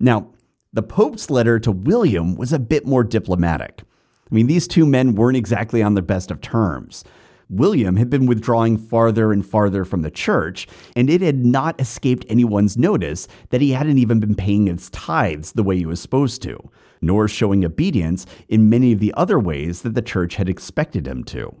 Now, 0.00 0.32
the 0.72 0.82
Pope's 0.82 1.30
letter 1.30 1.58
to 1.60 1.72
William 1.72 2.34
was 2.34 2.52
a 2.52 2.58
bit 2.58 2.84
more 2.84 3.04
diplomatic. 3.04 3.82
I 4.30 4.34
mean, 4.34 4.48
these 4.48 4.66
two 4.66 4.84
men 4.84 5.14
weren't 5.14 5.36
exactly 5.36 5.82
on 5.82 5.94
the 5.94 6.02
best 6.02 6.30
of 6.30 6.40
terms. 6.40 7.04
William 7.48 7.96
had 7.96 8.10
been 8.10 8.26
withdrawing 8.26 8.76
farther 8.76 9.32
and 9.32 9.46
farther 9.46 9.84
from 9.84 10.02
the 10.02 10.10
church, 10.10 10.66
and 10.96 11.08
it 11.08 11.20
had 11.20 11.46
not 11.46 11.80
escaped 11.80 12.26
anyone's 12.28 12.76
notice 12.76 13.28
that 13.50 13.60
he 13.60 13.70
hadn't 13.70 13.98
even 13.98 14.18
been 14.18 14.34
paying 14.34 14.66
his 14.66 14.90
tithes 14.90 15.52
the 15.52 15.62
way 15.62 15.76
he 15.76 15.86
was 15.86 16.00
supposed 16.00 16.42
to, 16.42 16.58
nor 17.00 17.28
showing 17.28 17.64
obedience 17.64 18.26
in 18.48 18.68
many 18.68 18.92
of 18.92 18.98
the 18.98 19.14
other 19.16 19.38
ways 19.38 19.82
that 19.82 19.94
the 19.94 20.02
church 20.02 20.34
had 20.34 20.48
expected 20.48 21.06
him 21.06 21.22
to. 21.22 21.54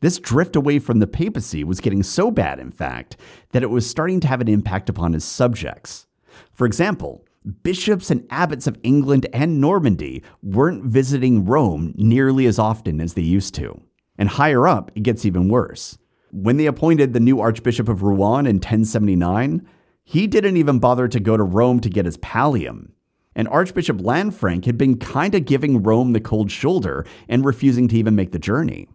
This 0.00 0.18
drift 0.18 0.56
away 0.56 0.78
from 0.78 0.98
the 0.98 1.06
papacy 1.06 1.62
was 1.62 1.80
getting 1.80 2.02
so 2.02 2.30
bad, 2.30 2.58
in 2.58 2.70
fact, 2.70 3.16
that 3.52 3.62
it 3.62 3.70
was 3.70 3.88
starting 3.88 4.18
to 4.20 4.28
have 4.28 4.40
an 4.40 4.48
impact 4.48 4.88
upon 4.88 5.12
his 5.12 5.24
subjects. 5.24 6.06
For 6.52 6.66
example, 6.66 7.26
bishops 7.62 8.10
and 8.10 8.26
abbots 8.30 8.66
of 8.66 8.78
England 8.82 9.26
and 9.32 9.60
Normandy 9.60 10.22
weren't 10.42 10.84
visiting 10.84 11.44
Rome 11.44 11.92
nearly 11.96 12.46
as 12.46 12.58
often 12.58 13.00
as 13.00 13.12
they 13.12 13.22
used 13.22 13.54
to. 13.56 13.78
And 14.16 14.30
higher 14.30 14.66
up, 14.66 14.90
it 14.94 15.02
gets 15.02 15.26
even 15.26 15.48
worse. 15.48 15.98
When 16.32 16.56
they 16.56 16.66
appointed 16.66 17.12
the 17.12 17.20
new 17.20 17.40
Archbishop 17.40 17.88
of 17.88 18.02
Rouen 18.02 18.46
in 18.46 18.56
1079, 18.56 19.66
he 20.04 20.26
didn't 20.26 20.56
even 20.56 20.78
bother 20.78 21.08
to 21.08 21.20
go 21.20 21.36
to 21.36 21.42
Rome 21.42 21.80
to 21.80 21.90
get 21.90 22.06
his 22.06 22.16
pallium. 22.18 22.92
And 23.34 23.48
Archbishop 23.48 23.98
Lanfranc 23.98 24.64
had 24.64 24.78
been 24.78 24.98
kind 24.98 25.34
of 25.34 25.44
giving 25.44 25.82
Rome 25.82 26.12
the 26.12 26.20
cold 26.20 26.50
shoulder 26.50 27.04
and 27.28 27.44
refusing 27.44 27.86
to 27.88 27.96
even 27.96 28.14
make 28.16 28.32
the 28.32 28.38
journey. 28.38 28.88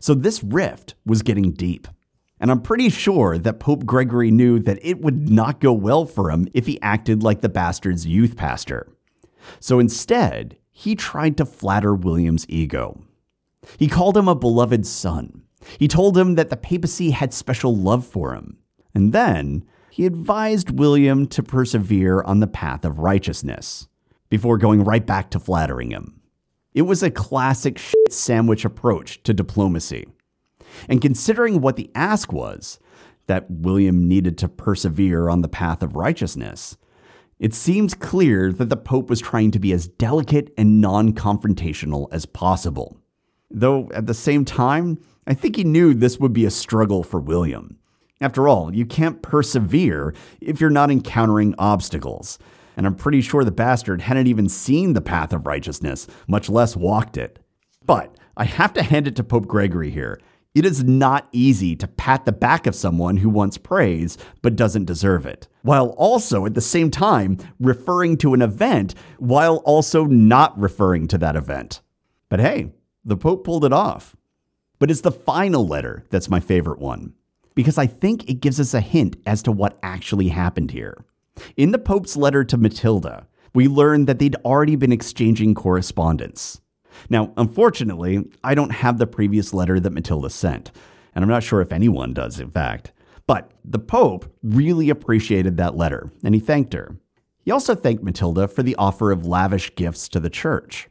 So 0.00 0.14
this 0.14 0.42
rift 0.42 0.94
was 1.04 1.22
getting 1.22 1.52
deep. 1.52 1.88
And 2.38 2.50
I'm 2.50 2.60
pretty 2.60 2.90
sure 2.90 3.38
that 3.38 3.60
Pope 3.60 3.86
Gregory 3.86 4.30
knew 4.30 4.58
that 4.60 4.78
it 4.82 5.00
would 5.00 5.30
not 5.30 5.60
go 5.60 5.72
well 5.72 6.04
for 6.04 6.30
him 6.30 6.48
if 6.52 6.66
he 6.66 6.80
acted 6.82 7.22
like 7.22 7.40
the 7.40 7.48
bastard's 7.48 8.06
youth 8.06 8.36
pastor. 8.36 8.88
So 9.58 9.78
instead, 9.78 10.58
he 10.70 10.94
tried 10.94 11.36
to 11.38 11.46
flatter 11.46 11.94
William's 11.94 12.44
ego. 12.48 13.02
He 13.78 13.88
called 13.88 14.16
him 14.16 14.28
a 14.28 14.34
beloved 14.34 14.86
son. 14.86 15.42
He 15.78 15.88
told 15.88 16.16
him 16.16 16.34
that 16.34 16.50
the 16.50 16.56
papacy 16.56 17.10
had 17.10 17.32
special 17.32 17.74
love 17.74 18.06
for 18.06 18.34
him. 18.34 18.58
And 18.94 19.12
then 19.12 19.64
he 19.90 20.04
advised 20.04 20.78
William 20.78 21.26
to 21.28 21.42
persevere 21.42 22.22
on 22.22 22.40
the 22.40 22.46
path 22.46 22.84
of 22.84 22.98
righteousness 22.98 23.88
before 24.28 24.58
going 24.58 24.84
right 24.84 25.06
back 25.06 25.30
to 25.30 25.40
flattering 25.40 25.90
him. 25.90 26.20
It 26.76 26.82
was 26.82 27.02
a 27.02 27.10
classic 27.10 27.78
shit 27.78 28.12
sandwich 28.12 28.66
approach 28.66 29.22
to 29.22 29.32
diplomacy. 29.32 30.06
And 30.90 31.00
considering 31.00 31.62
what 31.62 31.76
the 31.76 31.90
ask 31.94 32.34
was, 32.34 32.78
that 33.28 33.50
William 33.50 34.06
needed 34.06 34.36
to 34.38 34.48
persevere 34.48 35.30
on 35.30 35.40
the 35.40 35.48
path 35.48 35.82
of 35.82 35.96
righteousness, 35.96 36.76
it 37.38 37.54
seems 37.54 37.94
clear 37.94 38.52
that 38.52 38.68
the 38.68 38.76
Pope 38.76 39.08
was 39.08 39.22
trying 39.22 39.50
to 39.52 39.58
be 39.58 39.72
as 39.72 39.88
delicate 39.88 40.52
and 40.58 40.82
non 40.82 41.14
confrontational 41.14 42.08
as 42.12 42.26
possible. 42.26 42.98
Though 43.50 43.88
at 43.94 44.06
the 44.06 44.12
same 44.12 44.44
time, 44.44 44.98
I 45.26 45.32
think 45.32 45.56
he 45.56 45.64
knew 45.64 45.94
this 45.94 46.20
would 46.20 46.34
be 46.34 46.44
a 46.44 46.50
struggle 46.50 47.02
for 47.02 47.18
William. 47.18 47.78
After 48.20 48.48
all, 48.48 48.74
you 48.74 48.84
can't 48.84 49.22
persevere 49.22 50.14
if 50.42 50.60
you're 50.60 50.68
not 50.68 50.90
encountering 50.90 51.54
obstacles. 51.58 52.38
And 52.76 52.86
I'm 52.86 52.94
pretty 52.94 53.22
sure 53.22 53.42
the 53.42 53.50
bastard 53.50 54.02
hadn't 54.02 54.26
even 54.26 54.48
seen 54.48 54.92
the 54.92 55.00
path 55.00 55.32
of 55.32 55.46
righteousness, 55.46 56.06
much 56.28 56.50
less 56.50 56.76
walked 56.76 57.16
it. 57.16 57.38
But 57.84 58.16
I 58.36 58.44
have 58.44 58.74
to 58.74 58.82
hand 58.82 59.08
it 59.08 59.16
to 59.16 59.24
Pope 59.24 59.46
Gregory 59.46 59.90
here. 59.90 60.20
It 60.54 60.66
is 60.66 60.84
not 60.84 61.28
easy 61.32 61.76
to 61.76 61.86
pat 61.86 62.24
the 62.24 62.32
back 62.32 62.66
of 62.66 62.74
someone 62.74 63.18
who 63.18 63.30
wants 63.30 63.58
praise 63.58 64.18
but 64.42 64.56
doesn't 64.56 64.84
deserve 64.84 65.24
it, 65.24 65.48
while 65.62 65.88
also 65.98 66.44
at 66.46 66.54
the 66.54 66.60
same 66.60 66.90
time 66.90 67.38
referring 67.58 68.16
to 68.18 68.34
an 68.34 68.42
event 68.42 68.94
while 69.18 69.56
also 69.64 70.04
not 70.04 70.58
referring 70.58 71.08
to 71.08 71.18
that 71.18 71.36
event. 71.36 71.80
But 72.28 72.40
hey, 72.40 72.72
the 73.04 73.16
Pope 73.16 73.44
pulled 73.44 73.64
it 73.64 73.72
off. 73.72 74.16
But 74.78 74.90
it's 74.90 75.00
the 75.00 75.10
final 75.10 75.66
letter 75.66 76.04
that's 76.10 76.28
my 76.28 76.40
favorite 76.40 76.78
one, 76.78 77.14
because 77.54 77.78
I 77.78 77.86
think 77.86 78.28
it 78.28 78.40
gives 78.40 78.60
us 78.60 78.74
a 78.74 78.80
hint 78.80 79.16
as 79.24 79.42
to 79.44 79.52
what 79.52 79.78
actually 79.82 80.28
happened 80.28 80.72
here. 80.72 81.05
In 81.56 81.72
the 81.72 81.78
Pope's 81.78 82.16
letter 82.16 82.44
to 82.44 82.56
Matilda, 82.56 83.26
we 83.54 83.68
learn 83.68 84.04
that 84.04 84.18
they'd 84.18 84.36
already 84.44 84.76
been 84.76 84.92
exchanging 84.92 85.54
correspondence. 85.54 86.60
Now, 87.08 87.32
unfortunately, 87.36 88.24
I 88.44 88.54
don't 88.54 88.70
have 88.70 88.98
the 88.98 89.06
previous 89.06 89.54
letter 89.54 89.80
that 89.80 89.92
Matilda 89.92 90.30
sent, 90.30 90.72
and 91.14 91.24
I'm 91.24 91.30
not 91.30 91.42
sure 91.42 91.60
if 91.60 91.72
anyone 91.72 92.14
does, 92.14 92.40
in 92.40 92.50
fact. 92.50 92.92
But 93.26 93.50
the 93.64 93.78
Pope 93.78 94.32
really 94.42 94.90
appreciated 94.90 95.56
that 95.56 95.76
letter, 95.76 96.10
and 96.22 96.34
he 96.34 96.40
thanked 96.40 96.72
her. 96.74 96.96
He 97.44 97.50
also 97.50 97.74
thanked 97.74 98.02
Matilda 98.02 98.48
for 98.48 98.62
the 98.62 98.76
offer 98.76 99.10
of 99.10 99.26
lavish 99.26 99.74
gifts 99.74 100.08
to 100.08 100.20
the 100.20 100.30
church. 100.30 100.88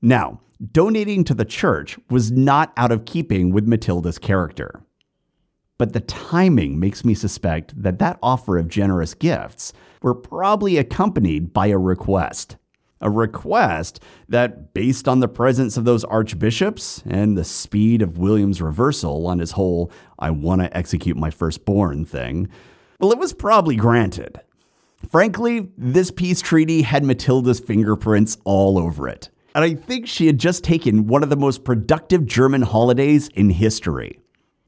Now, 0.00 0.40
donating 0.72 1.24
to 1.24 1.34
the 1.34 1.44
church 1.44 1.98
was 2.10 2.30
not 2.30 2.72
out 2.76 2.92
of 2.92 3.04
keeping 3.04 3.52
with 3.52 3.66
Matilda's 3.66 4.18
character. 4.18 4.83
But 5.78 5.92
the 5.92 6.00
timing 6.00 6.78
makes 6.78 7.04
me 7.04 7.14
suspect 7.14 7.82
that 7.82 7.98
that 7.98 8.18
offer 8.22 8.58
of 8.58 8.68
generous 8.68 9.14
gifts 9.14 9.72
were 10.02 10.14
probably 10.14 10.78
accompanied 10.78 11.52
by 11.52 11.66
a 11.66 11.78
request 11.78 12.56
a 13.04 13.10
request 13.10 14.00
that, 14.28 14.72
based 14.72 15.06
on 15.06 15.20
the 15.20 15.28
presence 15.28 15.76
of 15.76 15.84
those 15.84 16.04
archbishops 16.04 17.02
and 17.06 17.36
the 17.36 17.44
speed 17.44 18.00
of 18.02 18.18
William's 18.18 18.62
reversal 18.62 19.26
on 19.26 19.38
his 19.38 19.52
whole 19.52 19.92
I 20.18 20.30
want 20.30 20.62
to 20.62 20.74
execute 20.76 21.16
my 21.16 21.30
firstborn 21.30 22.06
thing, 22.06 22.48
well, 22.98 23.12
it 23.12 23.18
was 23.18 23.34
probably 23.34 23.76
granted. 23.76 24.40
Frankly, 25.10 25.68
this 25.76 26.10
peace 26.10 26.40
treaty 26.40 26.80
had 26.82 27.04
Matilda's 27.04 27.60
fingerprints 27.60 28.38
all 28.44 28.78
over 28.78 29.06
it. 29.06 29.28
And 29.54 29.62
I 29.62 29.74
think 29.74 30.08
she 30.08 30.26
had 30.26 30.38
just 30.38 30.64
taken 30.64 31.06
one 31.06 31.22
of 31.22 31.28
the 31.28 31.36
most 31.36 31.62
productive 31.62 32.24
German 32.24 32.62
holidays 32.62 33.28
in 33.34 33.50
history. 33.50 34.18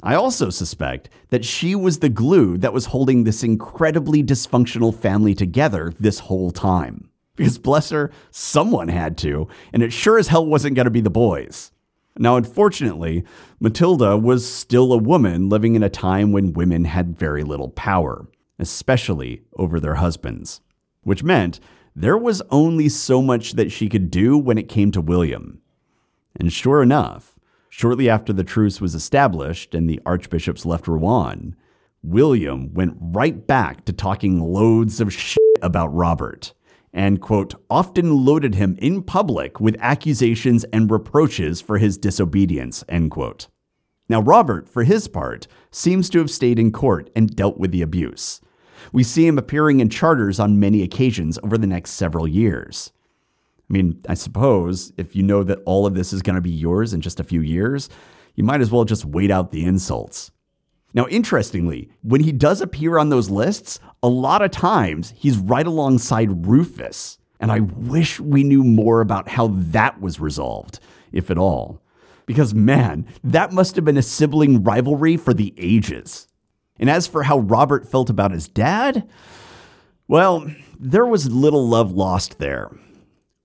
I 0.07 0.15
also 0.15 0.51
suspect 0.51 1.11
that 1.31 1.45
she 1.45 1.75
was 1.75 1.99
the 1.99 2.09
glue 2.09 2.57
that 2.59 2.73
was 2.73 2.87
holding 2.87 3.25
this 3.25 3.43
incredibly 3.43 4.23
dysfunctional 4.23 4.95
family 4.95 5.35
together 5.35 5.93
this 5.99 6.21
whole 6.21 6.53
time. 6.53 7.11
Because 7.35 7.59
bless 7.59 7.91
her, 7.91 8.13
someone 8.31 8.87
had 8.87 9.19
to, 9.19 9.49
and 9.73 9.83
it 9.83 9.93
sure 9.93 10.17
as 10.17 10.29
hell 10.29 10.47
wasn't 10.47 10.77
going 10.77 10.85
to 10.85 10.93
be 10.93 11.01
the 11.01 11.11
boys. 11.11 11.73
Now, 12.17 12.37
unfortunately, 12.37 13.25
Matilda 13.59 14.17
was 14.17 14.49
still 14.49 14.93
a 14.93 14.97
woman 14.97 15.49
living 15.49 15.75
in 15.75 15.83
a 15.83 15.89
time 15.89 16.31
when 16.31 16.53
women 16.53 16.85
had 16.85 17.19
very 17.19 17.43
little 17.43 17.71
power, 17.71 18.29
especially 18.61 19.43
over 19.55 19.81
their 19.81 19.97
husbands, 19.97 20.61
which 21.03 21.25
meant 21.25 21.59
there 21.97 22.17
was 22.17 22.43
only 22.53 22.89
so 22.89 23.21
much 23.21 23.55
that 23.55 23.73
she 23.73 23.89
could 23.89 24.13
do 24.13 24.39
when 24.39 24.57
it 24.57 24.69
came 24.69 24.93
to 24.93 25.01
William. 25.01 25.63
And 26.39 26.53
sure 26.53 26.81
enough, 26.81 27.36
shortly 27.69 28.09
after 28.09 28.33
the 28.33 28.45
truce 28.45 28.81
was 28.81 28.95
established 28.95 29.75
and 29.75 29.89
the 29.89 30.01
archbishops 30.07 30.65
left 30.65 30.89
Rouen, 30.89 31.57
William 32.03 32.73
went 32.73 32.97
right 33.01 33.47
back 33.47 33.85
to 33.85 33.93
talking 33.93 34.41
loads 34.41 35.01
of 35.01 35.13
shit 35.13 35.39
about 35.63 35.95
Robert 35.95 36.53
and, 36.93 37.21
quote, 37.21 37.55
often 37.69 38.25
loaded 38.25 38.55
him 38.55 38.77
in 38.81 39.03
public 39.03 39.61
with 39.61 39.77
accusations 39.81 40.65
and 40.73 40.91
reproaches 40.91 41.61
for 41.61 41.79
his 41.79 41.99
disobedience, 41.99 42.83
end 42.89 43.11
quote. 43.11 43.49
Now, 44.09 44.23
Robert, 44.23 44.69
for 44.69 44.85
his 44.85 45.09
part, 45.09 45.47
seems 45.71 46.09
to 46.11 46.19
have 46.19 46.31
stayed 46.31 46.59
in 46.59 46.73
court 46.73 47.11
and 47.15 47.35
dealt 47.35 47.59
with 47.59 47.71
the 47.73 47.83
abuse. 47.83 48.41
We 48.93 49.03
see 49.03 49.27
him 49.27 49.37
appearing 49.37 49.81
in 49.81 49.91
charters 49.91 50.39
on 50.39 50.61
many 50.61 50.83
occasions 50.83 51.39
over 51.43 51.59
the 51.59 51.67
next 51.67 51.91
several 51.91 52.27
years. 52.27 52.93
I 53.69 53.73
mean, 53.73 54.01
I 54.09 54.15
suppose 54.15 54.93
if 54.97 55.17
you 55.17 55.23
know 55.23 55.43
that 55.43 55.61
all 55.67 55.87
of 55.87 55.95
this 55.95 56.13
is 56.13 56.23
going 56.23 56.37
to 56.37 56.43
be 56.43 56.51
yours 56.51 56.93
in 56.93 57.01
just 57.01 57.19
a 57.19 57.25
few 57.25 57.41
years, 57.41 57.89
you 58.35 58.45
might 58.45 58.61
as 58.61 58.71
well 58.71 58.85
just 58.85 59.05
wait 59.05 59.31
out 59.31 59.51
the 59.51 59.65
insults. 59.65 60.31
Now, 60.95 61.07
interestingly, 61.09 61.91
when 62.03 62.23
he 62.23 62.33
does 62.33 62.61
appear 62.61 62.97
on 62.97 63.09
those 63.09 63.29
lists, 63.29 63.81
a 64.03 64.09
lot 64.09 64.41
of 64.41 64.51
times 64.51 65.13
he's 65.17 65.37
right 65.37 65.67
alongside 65.67 66.47
Rufus. 66.47 67.19
And 67.39 67.53
I 67.53 67.61
wish 67.61 68.19
we 68.19 68.45
knew 68.45 68.65
more 68.65 69.01
about 69.01 69.29
how 69.29 69.49
that 69.49 70.01
was 70.01 70.21
resolved, 70.21 70.81
if 71.13 71.31
at 71.31 71.37
all. 71.37 71.83
Because 72.25 72.55
man, 72.55 73.07
that 73.23 73.53
must 73.53 73.77
have 73.77 73.85
been 73.85 73.99
a 73.99 74.03
sibling 74.03 74.63
rivalry 74.63 75.17
for 75.17 75.35
the 75.35 75.55
ages. 75.59 76.29
And 76.79 76.89
as 76.89 77.07
for 77.07 77.25
how 77.25 77.41
Robert 77.41 77.87
felt 77.87 78.09
about 78.09 78.31
his 78.31 78.49
dad, 78.49 79.09
well, 80.09 80.51
there 80.79 81.07
was 81.07 81.31
little 81.31 81.69
love 81.69 81.93
lost 81.93 82.39
there. 82.39 82.71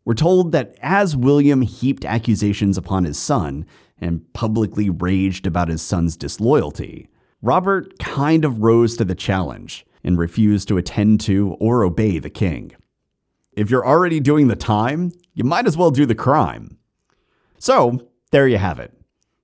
We're 0.04 0.14
told 0.16 0.52
that 0.52 0.76
as 0.82 1.16
William 1.16 1.62
heaped 1.62 2.06
accusations 2.06 2.78
upon 2.78 3.04
his 3.04 3.20
son 3.20 3.66
and 4.00 4.32
publicly 4.34 4.90
raged 4.90 5.46
about 5.46 5.70
his 5.70 5.82
son's 5.82 6.18
disloyalty, 6.18 7.08
Robert 7.42 8.00
kind 8.00 8.44
of 8.44 8.60
rose 8.60 8.98
to 8.98 9.06
the 9.06 9.16
challenge 9.16 9.86
and 10.04 10.18
refused 10.18 10.68
to 10.68 10.78
attend 10.78 11.22
to 11.22 11.56
or 11.60 11.84
obey 11.84 12.18
the 12.18 12.30
king. 12.30 12.72
If 13.54 13.70
you're 13.70 13.86
already 13.86 14.20
doing 14.20 14.48
the 14.48 14.56
time, 14.56 15.12
you 15.34 15.44
might 15.44 15.68
as 15.68 15.78
well 15.78 15.92
do 15.92 16.06
the 16.06 16.16
crime. 16.16 16.78
So, 17.60 18.08
there 18.32 18.48
you 18.48 18.58
have 18.58 18.80
it. 18.80 18.94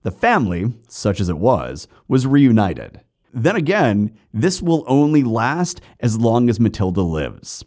The 0.01 0.11
family, 0.11 0.73
such 0.87 1.19
as 1.19 1.29
it 1.29 1.37
was, 1.37 1.87
was 2.07 2.25
reunited. 2.25 3.01
Then 3.33 3.55
again, 3.55 4.17
this 4.33 4.61
will 4.61 4.85
only 4.87 5.23
last 5.23 5.81
as 5.99 6.17
long 6.17 6.49
as 6.49 6.59
Matilda 6.59 7.01
lives. 7.01 7.63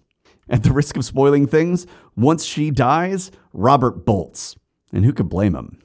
At 0.51 0.65
the 0.65 0.73
risk 0.73 0.97
of 0.97 1.05
spoiling 1.05 1.47
things, 1.47 1.87
once 2.17 2.45
she 2.45 2.73
dies, 2.73 3.31
Robert 3.53 4.05
bolts. 4.05 4.57
And 4.93 5.05
who 5.05 5.13
could 5.13 5.29
blame 5.29 5.55
him? 5.55 5.79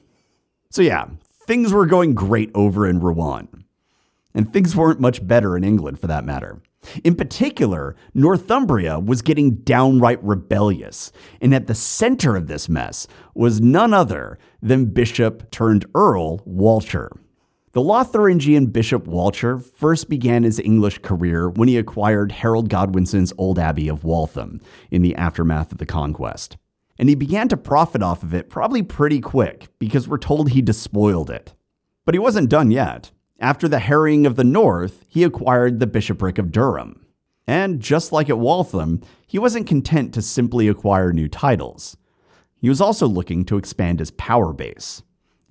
So, 0.70 0.82
yeah, 0.82 1.06
things 1.46 1.72
were 1.72 1.86
going 1.86 2.14
great 2.14 2.50
over 2.52 2.86
in 2.86 2.98
Rouen. 2.98 3.64
And 4.34 4.52
things 4.52 4.74
weren't 4.74 5.00
much 5.00 5.26
better 5.26 5.56
in 5.56 5.62
England 5.62 6.00
for 6.00 6.08
that 6.08 6.24
matter. 6.24 6.60
In 7.04 7.14
particular, 7.14 7.96
Northumbria 8.12 8.98
was 8.98 9.22
getting 9.22 9.56
downright 9.56 10.22
rebellious, 10.22 11.12
and 11.40 11.54
at 11.54 11.68
the 11.68 11.74
center 11.74 12.36
of 12.36 12.46
this 12.46 12.68
mess 12.68 13.06
was 13.34 13.60
none 13.60 13.94
other 13.94 14.38
than 14.60 14.86
Bishop 14.86 15.50
turned 15.50 15.86
Earl 15.94 16.42
Walcher. 16.44 17.10
The 17.76 17.82
Lotharingian 17.82 18.72
Bishop 18.72 19.06
Walcher 19.06 19.58
first 19.58 20.08
began 20.08 20.44
his 20.44 20.58
English 20.58 21.00
career 21.00 21.50
when 21.50 21.68
he 21.68 21.76
acquired 21.76 22.32
Harold 22.32 22.70
Godwinson's 22.70 23.34
old 23.36 23.58
abbey 23.58 23.86
of 23.86 24.02
Waltham 24.02 24.62
in 24.90 25.02
the 25.02 25.14
aftermath 25.14 25.72
of 25.72 25.76
the 25.76 25.84
conquest. 25.84 26.56
And 26.98 27.10
he 27.10 27.14
began 27.14 27.48
to 27.48 27.56
profit 27.58 28.02
off 28.02 28.22
of 28.22 28.32
it 28.32 28.48
probably 28.48 28.82
pretty 28.82 29.20
quick 29.20 29.68
because 29.78 30.08
we're 30.08 30.16
told 30.16 30.48
he 30.48 30.62
despoiled 30.62 31.28
it. 31.28 31.52
But 32.06 32.14
he 32.14 32.18
wasn't 32.18 32.48
done 32.48 32.70
yet. 32.70 33.10
After 33.40 33.68
the 33.68 33.80
harrying 33.80 34.24
of 34.24 34.36
the 34.36 34.42
North, 34.42 35.04
he 35.06 35.22
acquired 35.22 35.78
the 35.78 35.86
bishopric 35.86 36.38
of 36.38 36.52
Durham. 36.52 37.04
And 37.46 37.80
just 37.80 38.10
like 38.10 38.30
at 38.30 38.38
Waltham, 38.38 39.02
he 39.26 39.38
wasn't 39.38 39.66
content 39.66 40.14
to 40.14 40.22
simply 40.22 40.66
acquire 40.66 41.12
new 41.12 41.28
titles. 41.28 41.98
He 42.54 42.70
was 42.70 42.80
also 42.80 43.06
looking 43.06 43.44
to 43.44 43.58
expand 43.58 43.98
his 43.98 44.12
power 44.12 44.54
base. 44.54 45.02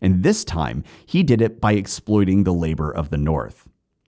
And 0.02 0.24
this 0.24 0.44
time, 0.44 0.84
he 1.06 1.24
did 1.24 1.42
it 1.42 1.60
by 1.62 1.74
exploiting 1.74 2.44
the 2.44 2.54
labor 2.54 2.92
of 2.92 3.10
the 3.10 3.18
North. 3.18 3.68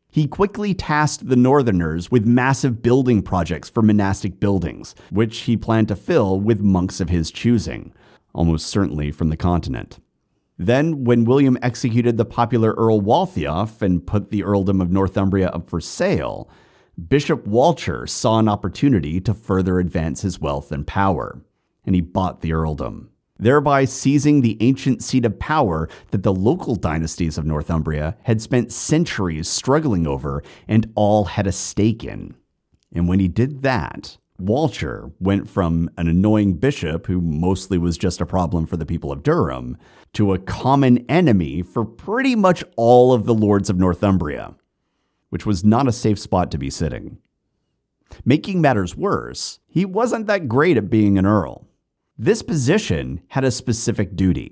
He 0.10 0.28
quickly 0.28 0.74
tasked 0.74 1.28
the 1.28 1.36
Northerners 1.36 2.10
with 2.10 2.26
massive 2.26 2.82
building 2.82 3.22
projects 3.22 3.70
for 3.70 3.82
monastic 3.82 4.40
buildings, 4.40 4.96
which 5.12 5.40
he 5.40 5.58
planned 5.58 5.90
to 5.90 5.96
fill 5.96 6.40
with 6.40 6.62
monks 6.62 7.00
of 7.00 7.10
his 7.10 7.30
choosing, 7.30 7.94
almost 8.34 8.68
certainly 8.68 9.12
from 9.12 9.30
the 9.30 9.38
continent. 9.38 10.00
Then, 10.58 11.04
when 11.04 11.26
William 11.26 11.58
executed 11.62 12.18
the 12.18 12.26
popular 12.26 12.74
Earl 12.74 13.00
Waltheof 13.00 13.82
and 13.82 14.08
put 14.08 14.32
the 14.32 14.44
earldom 14.44 14.82
of 14.82 14.92
Northumbria 14.92 15.50
up 15.50 15.70
for 15.70 15.80
sale, 15.80 16.50
Bishop 17.08 17.46
Walcher 17.46 18.08
saw 18.08 18.40
an 18.40 18.48
opportunity 18.48 19.22
to 19.22 19.36
further 19.36 19.78
advance 19.78 20.22
his 20.22 20.42
wealth 20.42 20.72
and 20.72 20.88
power, 20.88 21.40
and 21.86 21.94
he 21.94 22.02
bought 22.02 22.42
the 22.42 22.54
earldom, 22.54 23.10
thereby 23.40 23.86
seizing 23.86 24.42
the 24.42 24.58
ancient 24.62 25.04
seat 25.04 25.26
of 25.26 25.40
power 25.40 25.88
that 26.12 26.24
the 26.24 26.34
local 26.34 26.76
dynasties 26.76 27.38
of 27.38 27.46
Northumbria 27.46 28.18
had 28.24 28.42
spent 28.42 28.72
centuries 28.72 29.48
struggling 29.48 30.08
over 30.08 30.44
and 30.68 30.92
all 30.96 31.26
had 31.26 31.48
a 31.48 31.52
stake 31.52 32.04
in. 32.04 32.36
And 32.94 33.08
when 33.08 33.20
he 33.20 33.28
did 33.28 33.62
that, 33.64 34.18
Walcher 34.40 35.12
went 35.20 35.50
from 35.50 35.90
an 35.98 36.08
annoying 36.08 36.54
bishop 36.54 37.08
who 37.08 37.22
mostly 37.22 37.78
was 37.78 37.98
just 37.98 38.22
a 38.22 38.26
problem 38.26 38.66
for 38.66 38.78
the 38.78 38.86
people 38.86 39.12
of 39.12 39.24
Durham 39.24 39.78
to 40.14 40.34
a 40.34 40.40
common 40.40 41.00
enemy 41.10 41.62
for 41.64 41.84
pretty 41.84 42.36
much 42.36 42.64
all 42.76 43.14
of 43.14 43.26
the 43.26 43.34
lords 43.34 43.70
of 43.70 43.78
Northumbria, 43.78 44.56
which 45.30 45.46
was 45.46 45.64
not 45.64 45.88
a 45.88 45.92
safe 45.92 46.20
spot 46.20 46.52
to 46.52 46.58
be 46.58 46.70
sitting. 46.70 47.18
Making 48.24 48.62
matters 48.62 48.96
worse, 48.96 49.60
he 49.68 49.86
wasn't 49.86 50.28
that 50.28 50.48
great 50.48 50.78
at 50.78 50.90
being 50.90 51.18
an 51.18 51.26
earl. 51.26 51.67
This 52.20 52.42
position 52.42 53.22
had 53.28 53.44
a 53.44 53.52
specific 53.52 54.16
duty 54.16 54.52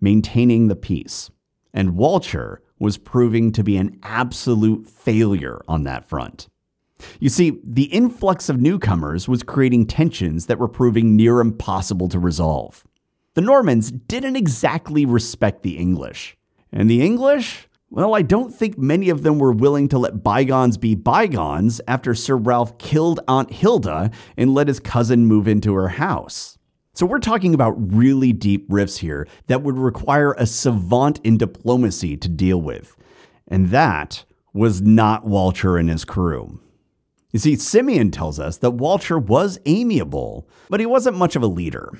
maintaining 0.00 0.68
the 0.68 0.76
peace, 0.76 1.32
and 1.74 1.96
Walcher 1.96 2.62
was 2.78 2.96
proving 2.96 3.50
to 3.52 3.64
be 3.64 3.76
an 3.76 3.98
absolute 4.04 4.88
failure 4.88 5.60
on 5.66 5.82
that 5.82 6.08
front. 6.08 6.48
You 7.18 7.28
see, 7.28 7.58
the 7.64 7.86
influx 7.86 8.48
of 8.48 8.60
newcomers 8.60 9.28
was 9.28 9.42
creating 9.42 9.86
tensions 9.86 10.46
that 10.46 10.60
were 10.60 10.68
proving 10.68 11.16
near 11.16 11.40
impossible 11.40 12.08
to 12.08 12.20
resolve. 12.20 12.84
The 13.34 13.40
Normans 13.40 13.90
didn't 13.90 14.36
exactly 14.36 15.04
respect 15.04 15.64
the 15.64 15.78
English. 15.78 16.36
And 16.70 16.88
the 16.88 17.02
English? 17.02 17.68
Well, 17.90 18.14
I 18.14 18.22
don't 18.22 18.54
think 18.54 18.78
many 18.78 19.10
of 19.10 19.24
them 19.24 19.40
were 19.40 19.52
willing 19.52 19.88
to 19.88 19.98
let 19.98 20.22
bygones 20.22 20.76
be 20.78 20.94
bygones 20.94 21.80
after 21.88 22.14
Sir 22.14 22.36
Ralph 22.36 22.78
killed 22.78 23.18
Aunt 23.26 23.52
Hilda 23.52 24.12
and 24.36 24.54
let 24.54 24.68
his 24.68 24.78
cousin 24.78 25.26
move 25.26 25.48
into 25.48 25.74
her 25.74 25.88
house. 25.88 26.58
So 26.94 27.06
we're 27.06 27.20
talking 27.20 27.54
about 27.54 27.92
really 27.92 28.34
deep 28.34 28.66
rifts 28.68 28.98
here 28.98 29.26
that 29.46 29.62
would 29.62 29.78
require 29.78 30.32
a 30.32 30.46
savant 30.46 31.20
in 31.24 31.38
diplomacy 31.38 32.18
to 32.18 32.28
deal 32.28 32.60
with. 32.60 32.96
And 33.48 33.70
that 33.70 34.24
was 34.52 34.82
not 34.82 35.24
Walcher 35.24 35.78
and 35.78 35.88
his 35.88 36.04
crew. 36.04 36.60
You 37.30 37.38
see, 37.38 37.56
Simeon 37.56 38.10
tells 38.10 38.38
us 38.38 38.58
that 38.58 38.72
Walcher 38.72 39.18
was 39.18 39.58
amiable, 39.64 40.46
but 40.68 40.80
he 40.80 40.86
wasn't 40.86 41.16
much 41.16 41.34
of 41.34 41.42
a 41.42 41.46
leader. 41.46 41.98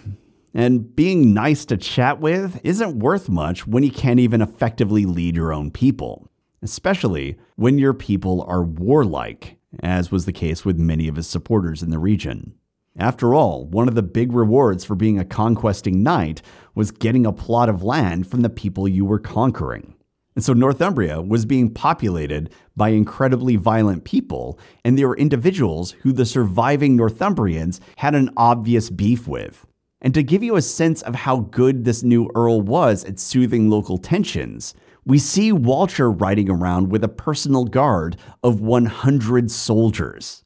And 0.53 0.95
being 0.95 1.33
nice 1.33 1.65
to 1.67 1.79
chat 1.79 2.21
with 2.21 2.61
isn't 2.63 2.99
worth 2.99 3.31
much 3.31 3.67
when 3.67 3.83
you 3.83 3.91
can't 3.91 4.21
even 4.21 4.43
effectively 4.43 5.07
lead 5.07 5.35
your 5.35 5.55
own 5.55 5.71
people, 5.71 6.31
especially 6.61 7.39
when 7.57 7.79
your 7.79 7.95
people 7.95 8.45
are 8.47 8.63
warlike, 8.63 9.57
as 9.81 10.13
was 10.13 10.27
the 10.27 10.33
case 10.33 10.67
with 10.67 10.77
many 10.77 11.09
of 11.09 11.17
his 11.17 11.27
supporters 11.27 11.83
in 11.83 11.89
the 11.89 11.99
region. 11.99 12.53
After 12.99 13.35
all, 13.35 13.65
one 13.65 13.89
of 13.89 13.95
the 13.95 14.03
big 14.03 14.33
rewards 14.33 14.85
for 14.85 14.95
being 14.95 15.19
a 15.19 15.25
conquesting 15.25 16.03
knight 16.03 16.43
was 16.75 16.91
getting 16.91 17.25
a 17.25 17.33
plot 17.33 17.69
of 17.69 17.83
land 17.83 18.27
from 18.27 18.43
the 18.43 18.51
people 18.51 18.87
you 18.87 19.05
were 19.05 19.19
conquering. 19.19 19.95
And 20.35 20.45
so 20.45 20.53
Northumbria 20.53 21.21
was 21.21 21.45
being 21.45 21.73
populated 21.73 22.53
by 22.77 22.91
incredibly 22.91 23.57
violent 23.57 24.05
people, 24.05 24.59
and 24.85 24.99
they 24.99 25.05
were 25.05 25.17
individuals 25.17 25.93
who 26.03 26.13
the 26.13 26.27
surviving 26.27 26.97
Northumbrians 26.97 27.81
had 27.97 28.15
an 28.15 28.31
obvious 28.37 28.91
beef 28.91 29.27
with. 29.27 29.67
And 30.01 30.13
to 30.15 30.23
give 30.23 30.43
you 30.43 30.57
a 30.57 30.63
sense 30.63 31.01
of 31.03 31.15
how 31.15 31.41
good 31.41 31.85
this 31.85 32.03
new 32.03 32.31
Earl 32.35 32.61
was 32.61 33.05
at 33.05 33.21
soothing 33.21 33.71
local 33.71 33.99
tensions, 33.99 34.75
we 35.05 35.19
see 35.19 35.53
Walcher 35.53 36.11
riding 36.11 36.51
around 36.51 36.91
with 36.91 37.05
a 37.05 37.09
personal 37.09 37.65
guard 37.65 38.17
of 38.43 38.61
100 38.61 39.51
soldiers. 39.51 40.42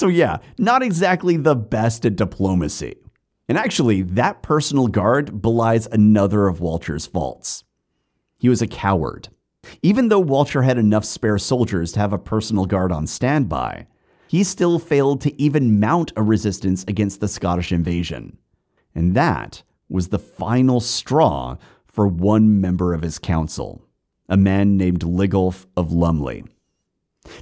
So, 0.00 0.08
yeah, 0.08 0.38
not 0.56 0.82
exactly 0.82 1.36
the 1.36 1.54
best 1.54 2.06
at 2.06 2.16
diplomacy. 2.16 2.96
And 3.50 3.58
actually, 3.58 4.00
that 4.00 4.40
personal 4.40 4.88
guard 4.88 5.42
belies 5.42 5.86
another 5.88 6.48
of 6.48 6.58
Walcher's 6.58 7.04
faults. 7.04 7.64
He 8.38 8.48
was 8.48 8.62
a 8.62 8.66
coward. 8.66 9.28
Even 9.82 10.08
though 10.08 10.18
Walcher 10.18 10.62
had 10.62 10.78
enough 10.78 11.04
spare 11.04 11.36
soldiers 11.36 11.92
to 11.92 12.00
have 12.00 12.14
a 12.14 12.18
personal 12.18 12.64
guard 12.64 12.92
on 12.92 13.06
standby, 13.06 13.88
he 14.26 14.42
still 14.42 14.78
failed 14.78 15.20
to 15.20 15.38
even 15.38 15.78
mount 15.78 16.14
a 16.16 16.22
resistance 16.22 16.82
against 16.88 17.20
the 17.20 17.28
Scottish 17.28 17.70
invasion. 17.70 18.38
And 18.94 19.14
that 19.14 19.62
was 19.90 20.08
the 20.08 20.18
final 20.18 20.80
straw 20.80 21.58
for 21.84 22.06
one 22.06 22.58
member 22.58 22.94
of 22.94 23.02
his 23.02 23.18
council, 23.18 23.84
a 24.30 24.38
man 24.38 24.78
named 24.78 25.00
Ligulf 25.00 25.66
of 25.76 25.92
Lumley. 25.92 26.44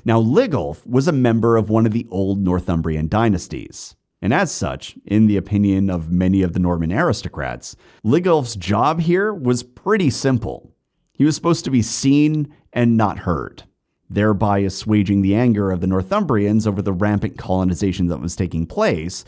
Now, 0.04 0.20
Ligulf 0.20 0.86
was 0.86 1.08
a 1.08 1.12
member 1.12 1.56
of 1.56 1.70
one 1.70 1.86
of 1.86 1.92
the 1.92 2.06
old 2.10 2.40
Northumbrian 2.40 3.08
dynasties. 3.08 3.94
And 4.20 4.34
as 4.34 4.50
such, 4.50 4.96
in 5.06 5.26
the 5.26 5.36
opinion 5.36 5.90
of 5.90 6.10
many 6.10 6.42
of 6.42 6.52
the 6.52 6.58
Norman 6.58 6.92
aristocrats, 6.92 7.76
Ligulf's 8.04 8.56
job 8.56 9.00
here 9.00 9.32
was 9.32 9.62
pretty 9.62 10.10
simple. 10.10 10.74
He 11.12 11.24
was 11.24 11.36
supposed 11.36 11.64
to 11.64 11.70
be 11.70 11.82
seen 11.82 12.52
and 12.72 12.96
not 12.96 13.20
heard, 13.20 13.64
thereby 14.10 14.58
assuaging 14.60 15.22
the 15.22 15.34
anger 15.34 15.70
of 15.70 15.80
the 15.80 15.86
Northumbrians 15.86 16.66
over 16.66 16.82
the 16.82 16.92
rampant 16.92 17.38
colonization 17.38 18.08
that 18.08 18.20
was 18.20 18.34
taking 18.34 18.66
place, 18.66 19.24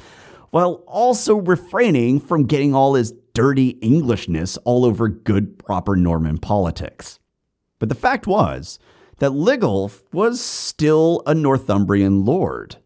while 0.50 0.82
also 0.86 1.36
refraining 1.36 2.18
from 2.18 2.46
getting 2.46 2.74
all 2.74 2.94
his 2.94 3.12
dirty 3.32 3.78
Englishness 3.82 4.56
all 4.64 4.84
over 4.84 5.08
good, 5.08 5.58
proper 5.58 5.94
Norman 5.94 6.38
politics. 6.38 7.18
But 7.78 7.88
the 7.88 7.94
fact 7.94 8.26
was 8.26 8.78
that 9.20 9.30
Ligulf 9.30 10.02
was 10.12 10.40
still 10.40 11.22
a 11.26 11.34
Northumbrian 11.34 12.24
lord, 12.24 12.76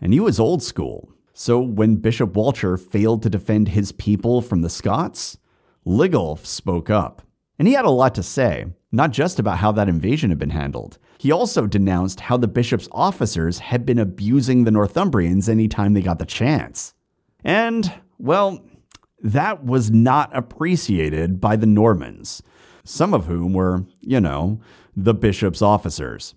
and 0.00 0.12
he 0.12 0.20
was 0.20 0.38
old 0.38 0.62
school. 0.62 1.12
So 1.32 1.60
when 1.60 1.96
Bishop 1.96 2.34
Walcher 2.34 2.76
failed 2.76 3.22
to 3.22 3.30
defend 3.30 3.68
his 3.68 3.92
people 3.92 4.40
from 4.40 4.62
the 4.62 4.70
Scots, 4.70 5.38
Ligulf 5.86 6.44
spoke 6.46 6.90
up. 6.90 7.22
And 7.58 7.66
he 7.66 7.74
had 7.74 7.84
a 7.84 7.90
lot 7.90 8.14
to 8.16 8.22
say, 8.22 8.66
not 8.92 9.10
just 9.10 9.38
about 9.38 9.58
how 9.58 9.72
that 9.72 9.88
invasion 9.88 10.30
had 10.30 10.38
been 10.38 10.50
handled. 10.50 10.98
He 11.18 11.32
also 11.32 11.66
denounced 11.66 12.20
how 12.20 12.36
the 12.36 12.48
bishop's 12.48 12.88
officers 12.92 13.58
had 13.58 13.84
been 13.84 13.98
abusing 13.98 14.64
the 14.64 14.70
Northumbrians 14.70 15.48
anytime 15.48 15.94
they 15.94 16.02
got 16.02 16.18
the 16.18 16.26
chance. 16.26 16.94
And, 17.42 17.92
well, 18.18 18.64
that 19.20 19.64
was 19.64 19.90
not 19.90 20.36
appreciated 20.36 21.40
by 21.40 21.56
the 21.56 21.66
Normans, 21.66 22.42
some 22.88 23.12
of 23.12 23.26
whom 23.26 23.52
were, 23.52 23.84
you 24.00 24.20
know, 24.20 24.60
the 24.96 25.14
bishop's 25.14 25.62
officers. 25.62 26.34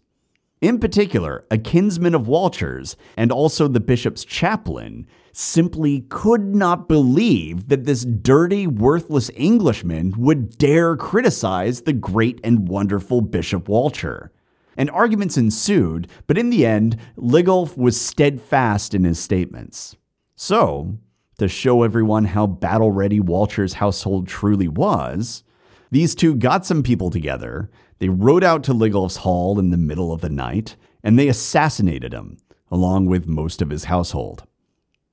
In 0.60 0.78
particular, 0.78 1.44
a 1.50 1.58
kinsman 1.58 2.14
of 2.14 2.28
Walcher's 2.28 2.96
and 3.18 3.32
also 3.32 3.68
the 3.68 3.80
bishop's 3.80 4.24
chaplain 4.24 5.08
simply 5.32 6.02
could 6.10 6.42
not 6.54 6.88
believe 6.88 7.70
that 7.70 7.86
this 7.86 8.06
dirty, 8.06 8.68
worthless 8.68 9.32
Englishman 9.36 10.14
would 10.18 10.58
dare 10.58 10.96
criticize 10.96 11.82
the 11.82 11.94
great 11.94 12.40
and 12.44 12.68
wonderful 12.68 13.22
Bishop 13.22 13.68
Walter. 13.68 14.32
And 14.78 14.92
arguments 14.92 15.38
ensued, 15.38 16.08
but 16.28 16.38
in 16.38 16.50
the 16.50 16.66
end, 16.66 16.98
Ligulf 17.18 17.78
was 17.78 18.00
steadfast 18.00 18.94
in 18.94 19.04
his 19.04 19.20
statements. 19.20 19.96
So, 20.36 20.98
to 21.40 21.48
show 21.48 21.82
everyone 21.82 22.26
how 22.26 22.46
battle 22.46 22.92
ready 22.92 23.20
Walcher's 23.20 23.74
household 23.74 24.28
truly 24.28 24.68
was, 24.68 25.44
these 25.92 26.16
two 26.16 26.36
got 26.36 26.66
some 26.66 26.84
people 26.84 27.10
together, 27.10 27.70
they 28.00 28.10
rode 28.10 28.44
out 28.44 28.64
to 28.64 28.74
Ligulf's 28.74 29.18
hall 29.18 29.60
in 29.60 29.70
the 29.70 29.78
middle 29.78 30.12
of 30.12 30.22
the 30.22 30.30
night, 30.30 30.78
and 31.04 31.20
they 31.20 31.28
assassinated 31.28 32.14
him, 32.14 32.38
along 32.72 33.06
with 33.06 33.28
most 33.28 33.62
of 33.62 33.70
his 33.70 33.84
household. 33.86 34.48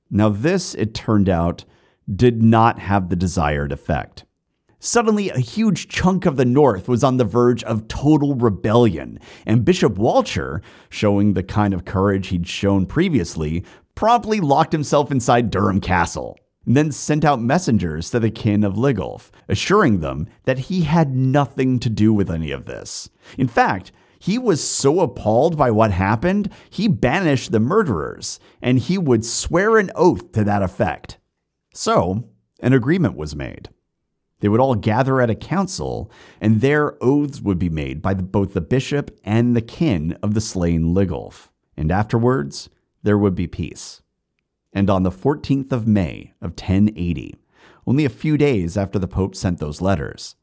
Now, 0.09 0.29
this, 0.29 0.73
it 0.75 0.93
turned 0.93 1.29
out, 1.29 1.65
did 2.13 2.41
not 2.41 2.79
have 2.79 3.09
the 3.09 3.15
desired 3.15 3.71
effect. 3.71 4.23
Suddenly, 4.79 5.29
a 5.29 5.39
huge 5.39 5.89
chunk 5.89 6.25
of 6.25 6.37
the 6.37 6.45
North 6.45 6.87
was 6.87 7.03
on 7.03 7.17
the 7.17 7.25
verge 7.25 7.63
of 7.65 7.89
total 7.89 8.33
rebellion, 8.35 9.19
and 9.45 9.65
Bishop 9.65 9.97
Walcher, 9.97 10.61
showing 10.89 11.33
the 11.33 11.43
kind 11.43 11.73
of 11.73 11.83
courage 11.83 12.27
he'd 12.27 12.47
shown 12.47 12.85
previously, 12.85 13.65
promptly 13.93 14.39
locked 14.39 14.71
himself 14.71 15.11
inside 15.11 15.49
Durham 15.51 15.81
Castle, 15.81 16.39
and 16.69 16.77
then 16.77 16.91
sent 16.91 17.25
out 17.25 17.41
messengers 17.41 18.11
to 18.11 18.19
the 18.19 18.29
kin 18.29 18.63
of 18.63 18.75
Ligulf, 18.75 19.31
assuring 19.47 20.01
them 20.01 20.27
that 20.43 20.59
he 20.59 20.81
had 20.81 21.15
nothing 21.15 21.79
to 21.79 21.89
do 21.89 22.13
with 22.13 22.29
any 22.29 22.51
of 22.51 22.65
this. 22.65 23.09
In 23.39 23.47
fact, 23.47 23.91
he 24.19 24.37
was 24.37 24.63
so 24.63 24.99
appalled 24.99 25.57
by 25.57 25.71
what 25.71 25.89
happened, 25.89 26.51
he 26.69 26.87
banished 26.87 27.51
the 27.51 27.59
murderers, 27.59 28.39
and 28.61 28.77
he 28.77 28.99
would 28.99 29.25
swear 29.25 29.79
an 29.79 29.89
oath 29.95 30.31
to 30.33 30.43
that 30.43 30.61
effect. 30.61 31.17
So, 31.73 32.29
an 32.59 32.73
agreement 32.73 33.17
was 33.17 33.35
made. 33.35 33.69
They 34.39 34.47
would 34.47 34.59
all 34.59 34.75
gather 34.75 35.21
at 35.21 35.31
a 35.31 35.35
council, 35.35 36.11
and 36.39 36.61
there 36.61 37.03
oaths 37.03 37.41
would 37.41 37.57
be 37.57 37.69
made 37.69 37.99
by 37.99 38.13
the, 38.13 38.21
both 38.21 38.53
the 38.53 38.61
bishop 38.61 39.19
and 39.23 39.55
the 39.55 39.61
kin 39.63 40.19
of 40.21 40.35
the 40.35 40.41
slain 40.41 40.93
Ligulf. 40.93 41.49
And 41.75 41.91
afterwards, 41.91 42.69
there 43.01 43.17
would 43.17 43.33
be 43.33 43.47
peace. 43.47 44.03
And 44.73 44.89
on 44.89 45.03
the 45.03 45.11
14th 45.11 45.71
of 45.71 45.87
May 45.87 46.33
of 46.41 46.51
1080, 46.51 47.35
only 47.87 48.05
a 48.05 48.09
few 48.09 48.37
days 48.37 48.77
after 48.77 48.99
the 48.99 49.07
Pope 49.07 49.35
sent 49.35 49.59
those 49.59 49.81
letters, 49.81 50.35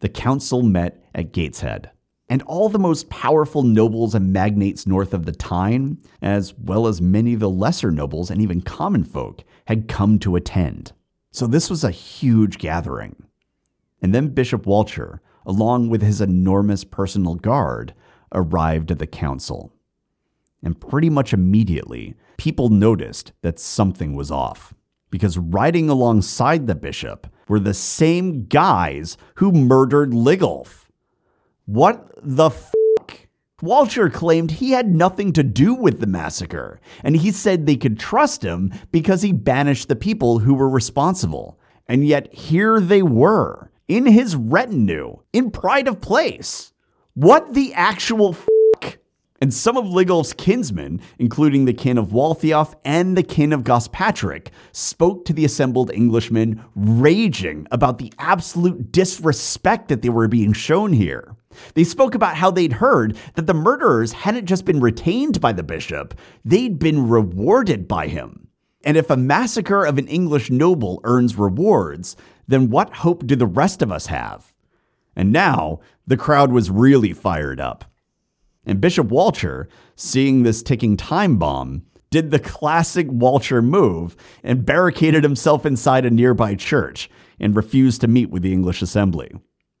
the 0.00 0.08
council 0.08 0.62
met 0.62 1.02
at 1.14 1.32
Gateshead 1.32 1.90
and 2.32 2.40
all 2.44 2.70
the 2.70 2.78
most 2.78 3.10
powerful 3.10 3.62
nobles 3.62 4.14
and 4.14 4.32
magnates 4.32 4.86
north 4.86 5.12
of 5.12 5.26
the 5.26 5.32
Tyne, 5.32 5.98
as 6.22 6.54
well 6.54 6.86
as 6.86 6.98
many 6.98 7.34
of 7.34 7.40
the 7.40 7.50
lesser 7.50 7.90
nobles 7.90 8.30
and 8.30 8.40
even 8.40 8.62
common 8.62 9.04
folk, 9.04 9.44
had 9.66 9.86
come 9.86 10.18
to 10.18 10.34
attend. 10.34 10.92
So 11.30 11.46
this 11.46 11.68
was 11.68 11.84
a 11.84 11.90
huge 11.90 12.56
gathering. 12.56 13.16
And 14.00 14.14
then 14.14 14.28
Bishop 14.28 14.64
Walcher, 14.64 15.20
along 15.44 15.90
with 15.90 16.00
his 16.00 16.22
enormous 16.22 16.84
personal 16.84 17.34
guard, 17.34 17.92
arrived 18.32 18.90
at 18.90 18.98
the 18.98 19.06
council. 19.06 19.74
And 20.62 20.80
pretty 20.80 21.10
much 21.10 21.32
immediately, 21.32 22.14
people 22.36 22.68
noticed 22.68 23.32
that 23.42 23.58
something 23.58 24.14
was 24.14 24.30
off. 24.30 24.74
Because 25.10 25.36
riding 25.36 25.90
alongside 25.90 26.66
the 26.66 26.74
bishop 26.74 27.26
were 27.48 27.60
the 27.60 27.74
same 27.74 28.46
guys 28.46 29.16
who 29.36 29.52
murdered 29.52 30.12
Ligulf. 30.12 30.86
What 31.66 32.10
the 32.22 32.50
fuck? 32.50 33.28
Walcher 33.60 34.10
claimed 34.10 34.52
he 34.52 34.72
had 34.72 34.92
nothing 34.92 35.32
to 35.34 35.42
do 35.42 35.74
with 35.74 36.00
the 36.00 36.06
massacre, 36.06 36.80
and 37.04 37.16
he 37.16 37.30
said 37.30 37.66
they 37.66 37.76
could 37.76 37.98
trust 37.98 38.42
him 38.42 38.72
because 38.90 39.22
he 39.22 39.32
banished 39.32 39.88
the 39.88 39.96
people 39.96 40.40
who 40.40 40.54
were 40.54 40.68
responsible. 40.68 41.60
And 41.86 42.06
yet 42.06 42.32
here 42.32 42.80
they 42.80 43.02
were, 43.02 43.70
in 43.86 44.06
his 44.06 44.34
retinue, 44.34 45.18
in 45.32 45.50
pride 45.50 45.86
of 45.86 46.00
place. 46.00 46.72
What 47.14 47.54
the 47.54 47.74
actual 47.74 48.32
fuck? 48.32 48.98
And 49.42 49.52
some 49.52 49.76
of 49.76 49.86
Ligulf's 49.86 50.34
kinsmen, 50.34 51.00
including 51.18 51.64
the 51.64 51.72
kin 51.72 51.98
of 51.98 52.10
Waltheof 52.10 52.74
and 52.84 53.16
the 53.16 53.24
kin 53.24 53.52
of 53.52 53.64
Gospatric, 53.64 54.50
spoke 54.70 55.24
to 55.24 55.32
the 55.32 55.44
assembled 55.44 55.90
Englishmen, 55.90 56.62
raging 56.76 57.66
about 57.72 57.98
the 57.98 58.12
absolute 58.20 58.92
disrespect 58.92 59.88
that 59.88 60.00
they 60.00 60.10
were 60.10 60.28
being 60.28 60.52
shown 60.52 60.92
here. 60.92 61.34
They 61.74 61.82
spoke 61.82 62.14
about 62.14 62.36
how 62.36 62.52
they'd 62.52 62.74
heard 62.74 63.16
that 63.34 63.48
the 63.48 63.52
murderers 63.52 64.12
hadn't 64.12 64.46
just 64.46 64.64
been 64.64 64.78
retained 64.78 65.40
by 65.40 65.52
the 65.52 65.64
bishop, 65.64 66.14
they'd 66.44 66.78
been 66.78 67.08
rewarded 67.08 67.88
by 67.88 68.06
him. 68.06 68.46
And 68.84 68.96
if 68.96 69.10
a 69.10 69.16
massacre 69.16 69.84
of 69.84 69.98
an 69.98 70.06
English 70.06 70.52
noble 70.52 71.00
earns 71.02 71.34
rewards, 71.34 72.16
then 72.46 72.70
what 72.70 72.94
hope 72.94 73.26
do 73.26 73.34
the 73.34 73.46
rest 73.46 73.82
of 73.82 73.90
us 73.90 74.06
have? 74.06 74.54
And 75.16 75.32
now 75.32 75.80
the 76.06 76.16
crowd 76.16 76.52
was 76.52 76.70
really 76.70 77.12
fired 77.12 77.60
up. 77.60 77.91
And 78.64 78.80
Bishop 78.80 79.08
Walcher, 79.08 79.68
seeing 79.96 80.42
this 80.42 80.62
ticking 80.62 80.96
time 80.96 81.36
bomb, 81.38 81.82
did 82.10 82.30
the 82.30 82.38
classic 82.38 83.06
Walcher 83.10 83.62
move 83.62 84.16
and 84.44 84.66
barricaded 84.66 85.24
himself 85.24 85.64
inside 85.64 86.04
a 86.04 86.10
nearby 86.10 86.54
church 86.54 87.10
and 87.40 87.56
refused 87.56 88.00
to 88.02 88.08
meet 88.08 88.30
with 88.30 88.42
the 88.42 88.52
English 88.52 88.82
assembly 88.82 89.32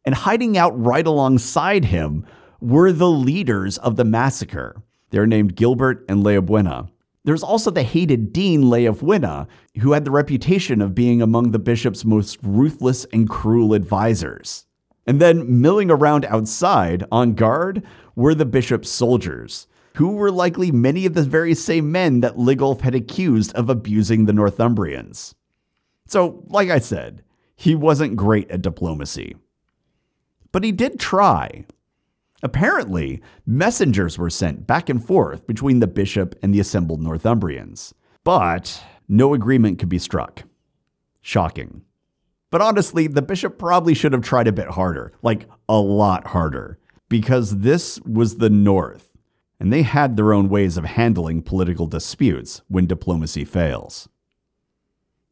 and 0.04 0.14
hiding 0.14 0.56
out 0.58 0.78
right 0.80 1.06
alongside 1.06 1.86
him 1.86 2.26
were 2.60 2.92
the 2.92 3.10
leaders 3.10 3.78
of 3.78 3.96
the 3.96 4.04
massacre. 4.04 4.82
They're 5.10 5.26
named 5.26 5.56
Gilbert 5.56 6.04
and 6.08 6.24
Leobwine. 6.24 6.90
There's 7.24 7.42
also 7.42 7.70
the 7.70 7.84
hated 7.84 8.32
Dean 8.32 8.64
Leofwine, 8.64 9.46
who 9.80 9.92
had 9.92 10.04
the 10.04 10.10
reputation 10.10 10.80
of 10.80 10.94
being 10.94 11.22
among 11.22 11.52
the 11.52 11.58
bishop's 11.58 12.04
most 12.04 12.38
ruthless 12.42 13.04
and 13.12 13.28
cruel 13.28 13.74
advisors. 13.74 14.66
And 15.06 15.20
then 15.20 15.60
milling 15.60 15.90
around 15.90 16.24
outside 16.26 17.04
on 17.10 17.34
guard 17.34 17.82
were 18.14 18.34
the 18.34 18.44
bishop's 18.44 18.88
soldiers, 18.88 19.66
who 19.96 20.12
were 20.12 20.30
likely 20.30 20.70
many 20.70 21.06
of 21.06 21.14
the 21.14 21.24
very 21.24 21.54
same 21.54 21.90
men 21.90 22.20
that 22.20 22.36
Ligulf 22.36 22.80
had 22.82 22.94
accused 22.94 23.52
of 23.54 23.68
abusing 23.68 24.24
the 24.24 24.32
Northumbrians. 24.32 25.34
So, 26.06 26.44
like 26.46 26.70
I 26.70 26.78
said, 26.78 27.22
he 27.56 27.74
wasn't 27.74 28.16
great 28.16 28.50
at 28.50 28.62
diplomacy. 28.62 29.36
But 30.52 30.64
he 30.64 30.72
did 30.72 31.00
try. 31.00 31.64
Apparently, 32.42 33.22
messengers 33.46 34.18
were 34.18 34.30
sent 34.30 34.66
back 34.66 34.88
and 34.88 35.04
forth 35.04 35.46
between 35.46 35.80
the 35.80 35.86
bishop 35.86 36.34
and 36.42 36.52
the 36.52 36.60
assembled 36.60 37.00
Northumbrians, 37.00 37.94
but 38.24 38.82
no 39.08 39.32
agreement 39.32 39.78
could 39.78 39.88
be 39.88 39.98
struck. 39.98 40.42
Shocking. 41.20 41.82
But 42.52 42.60
honestly, 42.60 43.06
the 43.06 43.22
bishop 43.22 43.58
probably 43.58 43.94
should 43.94 44.12
have 44.12 44.20
tried 44.20 44.46
a 44.46 44.52
bit 44.52 44.68
harder, 44.68 45.14
like 45.22 45.48
a 45.70 45.78
lot 45.78 46.28
harder, 46.28 46.78
because 47.08 47.60
this 47.60 47.98
was 48.02 48.36
the 48.36 48.50
North, 48.50 49.16
and 49.58 49.72
they 49.72 49.80
had 49.80 50.16
their 50.16 50.34
own 50.34 50.50
ways 50.50 50.76
of 50.76 50.84
handling 50.84 51.40
political 51.40 51.86
disputes 51.86 52.60
when 52.68 52.86
diplomacy 52.86 53.46
fails. 53.46 54.10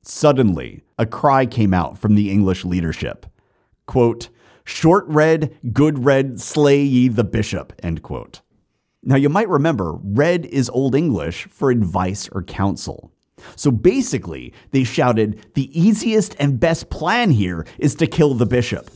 Suddenly, 0.00 0.82
a 0.98 1.04
cry 1.04 1.44
came 1.44 1.74
out 1.74 1.98
from 1.98 2.14
the 2.14 2.30
English 2.30 2.64
leadership. 2.64 3.26
Quote, 3.84 4.30
Short 4.64 5.04
red, 5.06 5.54
good 5.74 6.06
red, 6.06 6.40
slay 6.40 6.80
ye 6.80 7.08
the 7.08 7.22
bishop, 7.22 7.74
end 7.82 8.02
quote. 8.02 8.40
Now, 9.02 9.16
you 9.16 9.28
might 9.28 9.48
remember, 9.50 9.92
red 10.02 10.46
is 10.46 10.70
Old 10.70 10.94
English 10.94 11.48
for 11.50 11.70
advice 11.70 12.30
or 12.32 12.42
counsel. 12.42 13.12
So 13.56 13.70
basically, 13.70 14.52
they 14.70 14.84
shouted, 14.84 15.44
The 15.54 15.70
easiest 15.78 16.36
and 16.38 16.60
best 16.60 16.90
plan 16.90 17.30
here 17.30 17.66
is 17.78 17.94
to 17.96 18.06
kill 18.06 18.34
the 18.34 18.46
bishop. 18.46 18.90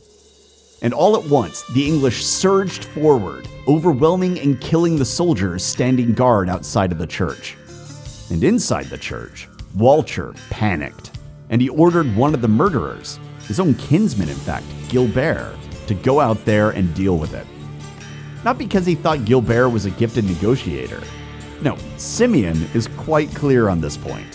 And 0.83 0.93
all 0.93 1.17
at 1.17 1.25
once, 1.31 1.63
the 1.73 1.87
English 1.87 2.25
surged 2.25 2.85
forward, 2.85 3.49
overwhelming 3.67 4.39
and 4.39 4.61
killing 4.61 4.97
the 4.97 5.05
soldiers 5.05 5.65
standing 5.65 6.13
guard 6.13 6.49
outside 6.49 6.93
of 6.93 6.99
the 6.99 7.07
church. 7.07 7.57
And 8.31 8.45
inside 8.45 8.87
the 8.87 8.99
church, 8.99 9.49
Walcher 9.75 10.35
panicked, 10.51 11.19
and 11.49 11.61
he 11.61 11.69
ordered 11.69 12.15
one 12.17 12.35
of 12.35 12.43
the 12.43 12.49
murderers, 12.49 13.19
his 13.47 13.61
own 13.61 13.75
kinsman 13.75 14.29
in 14.29 14.37
fact, 14.37 14.67
Gilbert, 14.89 15.57
to 15.87 15.95
go 15.95 16.21
out 16.21 16.45
there 16.45 16.71
and 16.71 16.95
deal 16.95 17.17
with 17.17 17.35
it. 17.35 17.47
Not 18.45 18.59
because 18.59 18.85
he 18.85 18.95
thought 18.95 19.25
Gilbert 19.25 19.71
was 19.71 19.87
a 19.87 19.91
gifted 19.91 20.27
negotiator. 20.27 21.03
No, 21.63 21.79
Simeon 21.97 22.63
is 22.75 22.89
quite 22.99 23.35
clear 23.35 23.71
on 23.71 23.81
this 23.81 23.97
point. 23.97 24.34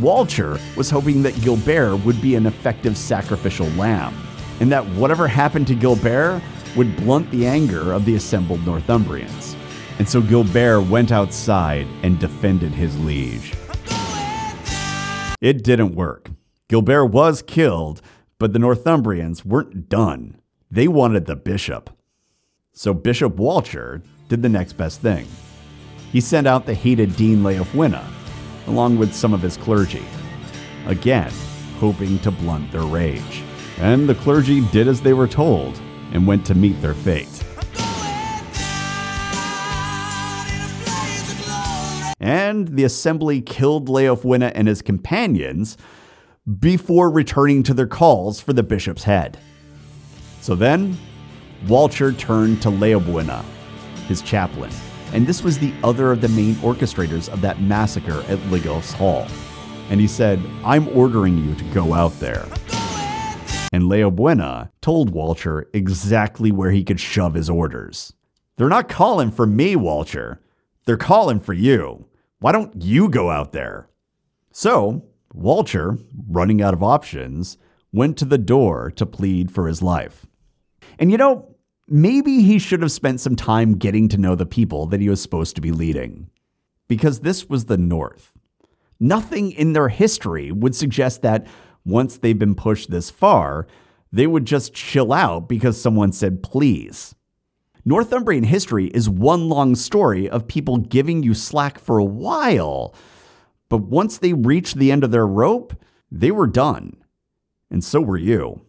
Walcher 0.00 0.58
was 0.76 0.90
hoping 0.90 1.22
that 1.22 1.40
Gilbert 1.42 1.98
would 1.98 2.20
be 2.20 2.34
an 2.34 2.46
effective 2.46 2.96
sacrificial 2.96 3.66
lamb, 3.70 4.14
and 4.60 4.70
that 4.72 4.86
whatever 4.90 5.28
happened 5.28 5.66
to 5.68 5.74
Gilbert 5.74 6.42
would 6.76 6.96
blunt 6.96 7.30
the 7.30 7.46
anger 7.46 7.92
of 7.92 8.04
the 8.04 8.14
assembled 8.14 8.60
Northumbrians. 8.60 9.56
And 9.98 10.08
so 10.08 10.20
Gilbert 10.20 10.82
went 10.82 11.12
outside 11.12 11.86
and 12.02 12.18
defended 12.18 12.72
his 12.72 12.98
liege. 13.00 13.52
It 15.40 15.62
didn't 15.62 15.94
work. 15.94 16.30
Gilbert 16.68 17.06
was 17.06 17.42
killed, 17.42 18.00
but 18.38 18.52
the 18.52 18.58
Northumbrians 18.58 19.44
weren't 19.44 19.88
done. 19.88 20.40
They 20.70 20.88
wanted 20.88 21.26
the 21.26 21.36
bishop. 21.36 21.90
So 22.72 22.94
Bishop 22.94 23.36
Walcher 23.36 24.02
did 24.28 24.40
the 24.42 24.48
next 24.48 24.72
best 24.74 25.00
thing. 25.00 25.26
He 26.10 26.20
sent 26.20 26.46
out 26.46 26.64
the 26.64 26.74
hated 26.74 27.16
Dean 27.16 27.42
Leofwine, 27.42 28.02
along 28.66 28.98
with 28.98 29.14
some 29.14 29.34
of 29.34 29.42
his 29.42 29.56
clergy, 29.56 30.04
again, 30.86 31.32
hoping 31.78 32.18
to 32.20 32.30
blunt 32.30 32.70
their 32.70 32.82
rage. 32.82 33.42
And 33.78 34.08
the 34.08 34.14
clergy 34.14 34.60
did 34.68 34.88
as 34.88 35.00
they 35.00 35.12
were 35.12 35.28
told 35.28 35.80
and 36.12 36.26
went 36.26 36.46
to 36.46 36.54
meet 36.54 36.80
their 36.80 36.94
fate. 36.94 37.44
And 42.20 42.68
the 42.68 42.84
assembly 42.84 43.40
killed 43.40 43.88
Leofwine 43.88 44.52
and 44.54 44.68
his 44.68 44.80
companions 44.80 45.76
before 46.60 47.10
returning 47.10 47.62
to 47.64 47.74
their 47.74 47.86
calls 47.86 48.40
for 48.40 48.52
the 48.52 48.62
bishop's 48.62 49.04
head. 49.04 49.38
So 50.40 50.54
then, 50.54 50.96
Walcher 51.66 52.12
turned 52.12 52.62
to 52.62 52.68
Leobwine, 52.68 53.44
his 54.06 54.22
chaplain, 54.22 54.70
and 55.12 55.26
this 55.26 55.42
was 55.42 55.58
the 55.58 55.74
other 55.84 56.12
of 56.12 56.20
the 56.20 56.28
main 56.28 56.54
orchestrators 56.56 57.28
of 57.28 57.40
that 57.42 57.60
massacre 57.60 58.20
at 58.28 58.38
Ligulf's 58.50 58.92
Hall. 58.92 59.26
And 59.90 60.00
he 60.00 60.06
said, 60.06 60.40
I'm 60.64 60.88
ordering 60.88 61.36
you 61.38 61.54
to 61.54 61.64
go 61.74 61.94
out 61.94 62.18
there. 62.18 62.46
And 63.72 63.84
Leobwine 63.84 64.70
told 64.80 65.10
Walcher 65.10 65.68
exactly 65.72 66.52
where 66.52 66.70
he 66.70 66.84
could 66.84 67.00
shove 67.00 67.34
his 67.34 67.50
orders. 67.50 68.12
They're 68.56 68.68
not 68.68 68.88
calling 68.88 69.30
for 69.30 69.46
me, 69.46 69.76
Walcher. 69.76 70.40
They're 70.84 70.96
calling 70.96 71.40
for 71.40 71.52
you. 71.52 72.06
Why 72.40 72.52
don't 72.52 72.82
you 72.82 73.08
go 73.08 73.30
out 73.30 73.52
there? 73.52 73.88
So, 74.50 75.04
Walcher, 75.32 75.98
running 76.28 76.60
out 76.60 76.74
of 76.74 76.82
options, 76.82 77.56
went 77.92 78.18
to 78.18 78.24
the 78.24 78.38
door 78.38 78.90
to 78.96 79.06
plead 79.06 79.50
for 79.50 79.66
his 79.66 79.82
life. 79.82 80.26
And 80.98 81.10
you 81.10 81.16
know, 81.16 81.56
maybe 81.88 82.42
he 82.42 82.58
should 82.58 82.82
have 82.82 82.92
spent 82.92 83.20
some 83.20 83.36
time 83.36 83.76
getting 83.76 84.08
to 84.08 84.18
know 84.18 84.34
the 84.34 84.46
people 84.46 84.86
that 84.86 85.00
he 85.00 85.08
was 85.08 85.20
supposed 85.20 85.54
to 85.56 85.60
be 85.60 85.72
leading. 85.72 86.30
Because 86.88 87.20
this 87.20 87.48
was 87.48 87.66
the 87.66 87.78
North. 87.78 88.32
Nothing 89.00 89.52
in 89.52 89.72
their 89.72 89.88
history 89.88 90.52
would 90.52 90.76
suggest 90.76 91.22
that 91.22 91.46
once 91.84 92.18
they've 92.18 92.38
been 92.38 92.54
pushed 92.54 92.90
this 92.90 93.10
far, 93.10 93.66
they 94.12 94.26
would 94.26 94.44
just 94.44 94.74
chill 94.74 95.12
out 95.12 95.48
because 95.48 95.80
someone 95.80 96.12
said 96.12 96.42
please. 96.42 97.14
Northumbrian 97.84 98.44
history 98.44 98.86
is 98.88 99.08
one 99.08 99.48
long 99.48 99.74
story 99.74 100.28
of 100.28 100.46
people 100.46 100.76
giving 100.76 101.22
you 101.22 101.34
slack 101.34 101.78
for 101.78 101.98
a 101.98 102.04
while, 102.04 102.94
but 103.68 103.78
once 103.78 104.18
they 104.18 104.32
reached 104.32 104.76
the 104.76 104.92
end 104.92 105.02
of 105.02 105.10
their 105.10 105.26
rope, 105.26 105.74
they 106.10 106.30
were 106.30 106.46
done. 106.46 106.96
And 107.70 107.82
so 107.82 108.00
were 108.00 108.18
you. 108.18 108.60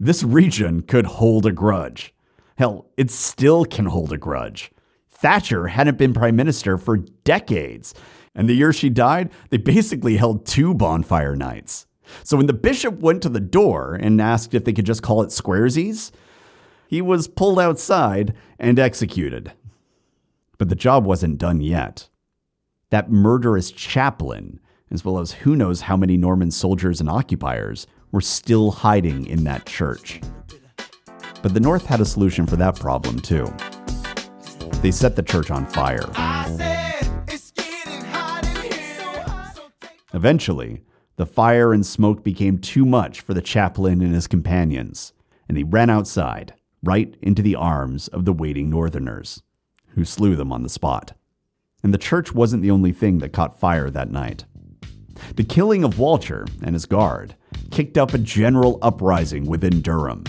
This 0.00 0.22
region 0.22 0.82
could 0.82 1.06
hold 1.06 1.44
a 1.44 1.52
grudge. 1.52 2.14
Hell, 2.56 2.86
it 2.96 3.10
still 3.10 3.64
can 3.64 3.86
hold 3.86 4.12
a 4.12 4.16
grudge. 4.16 4.70
Thatcher 5.08 5.68
hadn't 5.68 5.98
been 5.98 6.14
prime 6.14 6.36
minister 6.36 6.78
for 6.78 6.98
decades, 6.98 7.94
and 8.34 8.48
the 8.48 8.54
year 8.54 8.72
she 8.72 8.90
died, 8.90 9.30
they 9.50 9.56
basically 9.56 10.16
held 10.16 10.46
two 10.46 10.72
bonfire 10.74 11.34
nights. 11.34 11.86
So 12.22 12.36
when 12.36 12.46
the 12.46 12.52
bishop 12.52 13.00
went 13.00 13.22
to 13.22 13.28
the 13.28 13.40
door 13.40 13.94
and 13.94 14.20
asked 14.20 14.54
if 14.54 14.64
they 14.64 14.72
could 14.72 14.86
just 14.86 15.02
call 15.02 15.22
it 15.22 15.30
Squaresies, 15.30 16.12
he 16.86 17.02
was 17.02 17.26
pulled 17.26 17.58
outside 17.58 18.34
and 18.58 18.78
executed. 18.78 19.52
But 20.56 20.68
the 20.68 20.76
job 20.76 21.04
wasn't 21.04 21.38
done 21.38 21.60
yet. 21.60 22.08
That 22.90 23.10
murderous 23.10 23.70
chaplain, 23.70 24.60
as 24.90 25.04
well 25.04 25.18
as 25.18 25.32
who 25.32 25.56
knows 25.56 25.82
how 25.82 25.96
many 25.96 26.16
Norman 26.16 26.50
soldiers 26.50 27.00
and 27.00 27.10
occupiers, 27.10 27.86
were 28.12 28.20
still 28.20 28.70
hiding 28.70 29.26
in 29.26 29.44
that 29.44 29.66
church. 29.66 30.20
But 31.42 31.54
the 31.54 31.60
North 31.60 31.86
had 31.86 32.00
a 32.00 32.04
solution 32.04 32.46
for 32.46 32.56
that 32.56 32.76
problem, 32.76 33.20
too. 33.20 33.52
They 34.82 34.90
set 34.90 35.16
the 35.16 35.22
church 35.22 35.50
on 35.50 35.66
fire. 35.66 36.04
Eventually, 40.14 40.82
the 41.16 41.26
fire 41.26 41.72
and 41.72 41.84
smoke 41.84 42.24
became 42.24 42.58
too 42.58 42.86
much 42.86 43.20
for 43.20 43.34
the 43.34 43.42
chaplain 43.42 44.00
and 44.00 44.14
his 44.14 44.26
companions, 44.26 45.12
and 45.48 45.56
they 45.56 45.64
ran 45.64 45.90
outside, 45.90 46.54
right 46.82 47.16
into 47.20 47.42
the 47.42 47.56
arms 47.56 48.08
of 48.08 48.24
the 48.24 48.32
waiting 48.32 48.70
Northerners, 48.70 49.42
who 49.90 50.04
slew 50.04 50.34
them 50.36 50.52
on 50.52 50.62
the 50.62 50.68
spot. 50.68 51.12
And 51.82 51.94
the 51.94 51.98
church 51.98 52.32
wasn't 52.32 52.62
the 52.62 52.70
only 52.70 52.92
thing 52.92 53.18
that 53.18 53.32
caught 53.32 53.60
fire 53.60 53.90
that 53.90 54.10
night. 54.10 54.44
The 55.36 55.44
killing 55.44 55.84
of 55.84 55.98
Walcher 55.98 56.46
and 56.62 56.74
his 56.74 56.86
guard 56.86 57.34
kicked 57.70 57.98
up 57.98 58.14
a 58.14 58.18
general 58.18 58.78
uprising 58.82 59.46
within 59.46 59.80
Durham, 59.80 60.24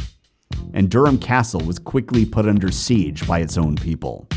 and 0.74 0.90
Durham 0.90 1.18
Castle 1.18 1.62
was 1.62 1.80
quickly 1.80 2.26
put 2.26 2.48
under 2.48 2.72
siege 2.72 3.28
by 3.28 3.40
its 3.40 3.58
own 3.58 3.76
people. 3.76 4.28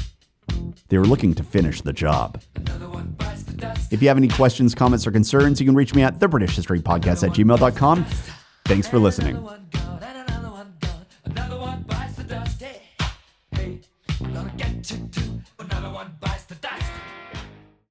They 0.89 0.99
were 0.99 1.05
looking 1.07 1.35
to 1.35 1.43
finish 1.43 1.81
the 1.81 1.93
job. 1.93 2.41
If 3.91 4.03
you 4.03 4.09
have 4.09 4.17
any 4.17 4.29
questions, 4.29 4.75
comments, 4.75 5.07
or 5.07 5.11
concerns, 5.11 5.61
you 5.61 5.67
can 5.67 5.75
reach 5.75 5.95
me 5.95 6.03
at 6.03 6.21
the 6.21 6.29
British 6.29 6.57
History 6.57 6.81
Podcast 6.81 7.27
at 7.27 7.35
gmail.com. 7.35 8.05
Thanks 8.65 8.89
for 8.89 8.99
listening. 8.99 9.37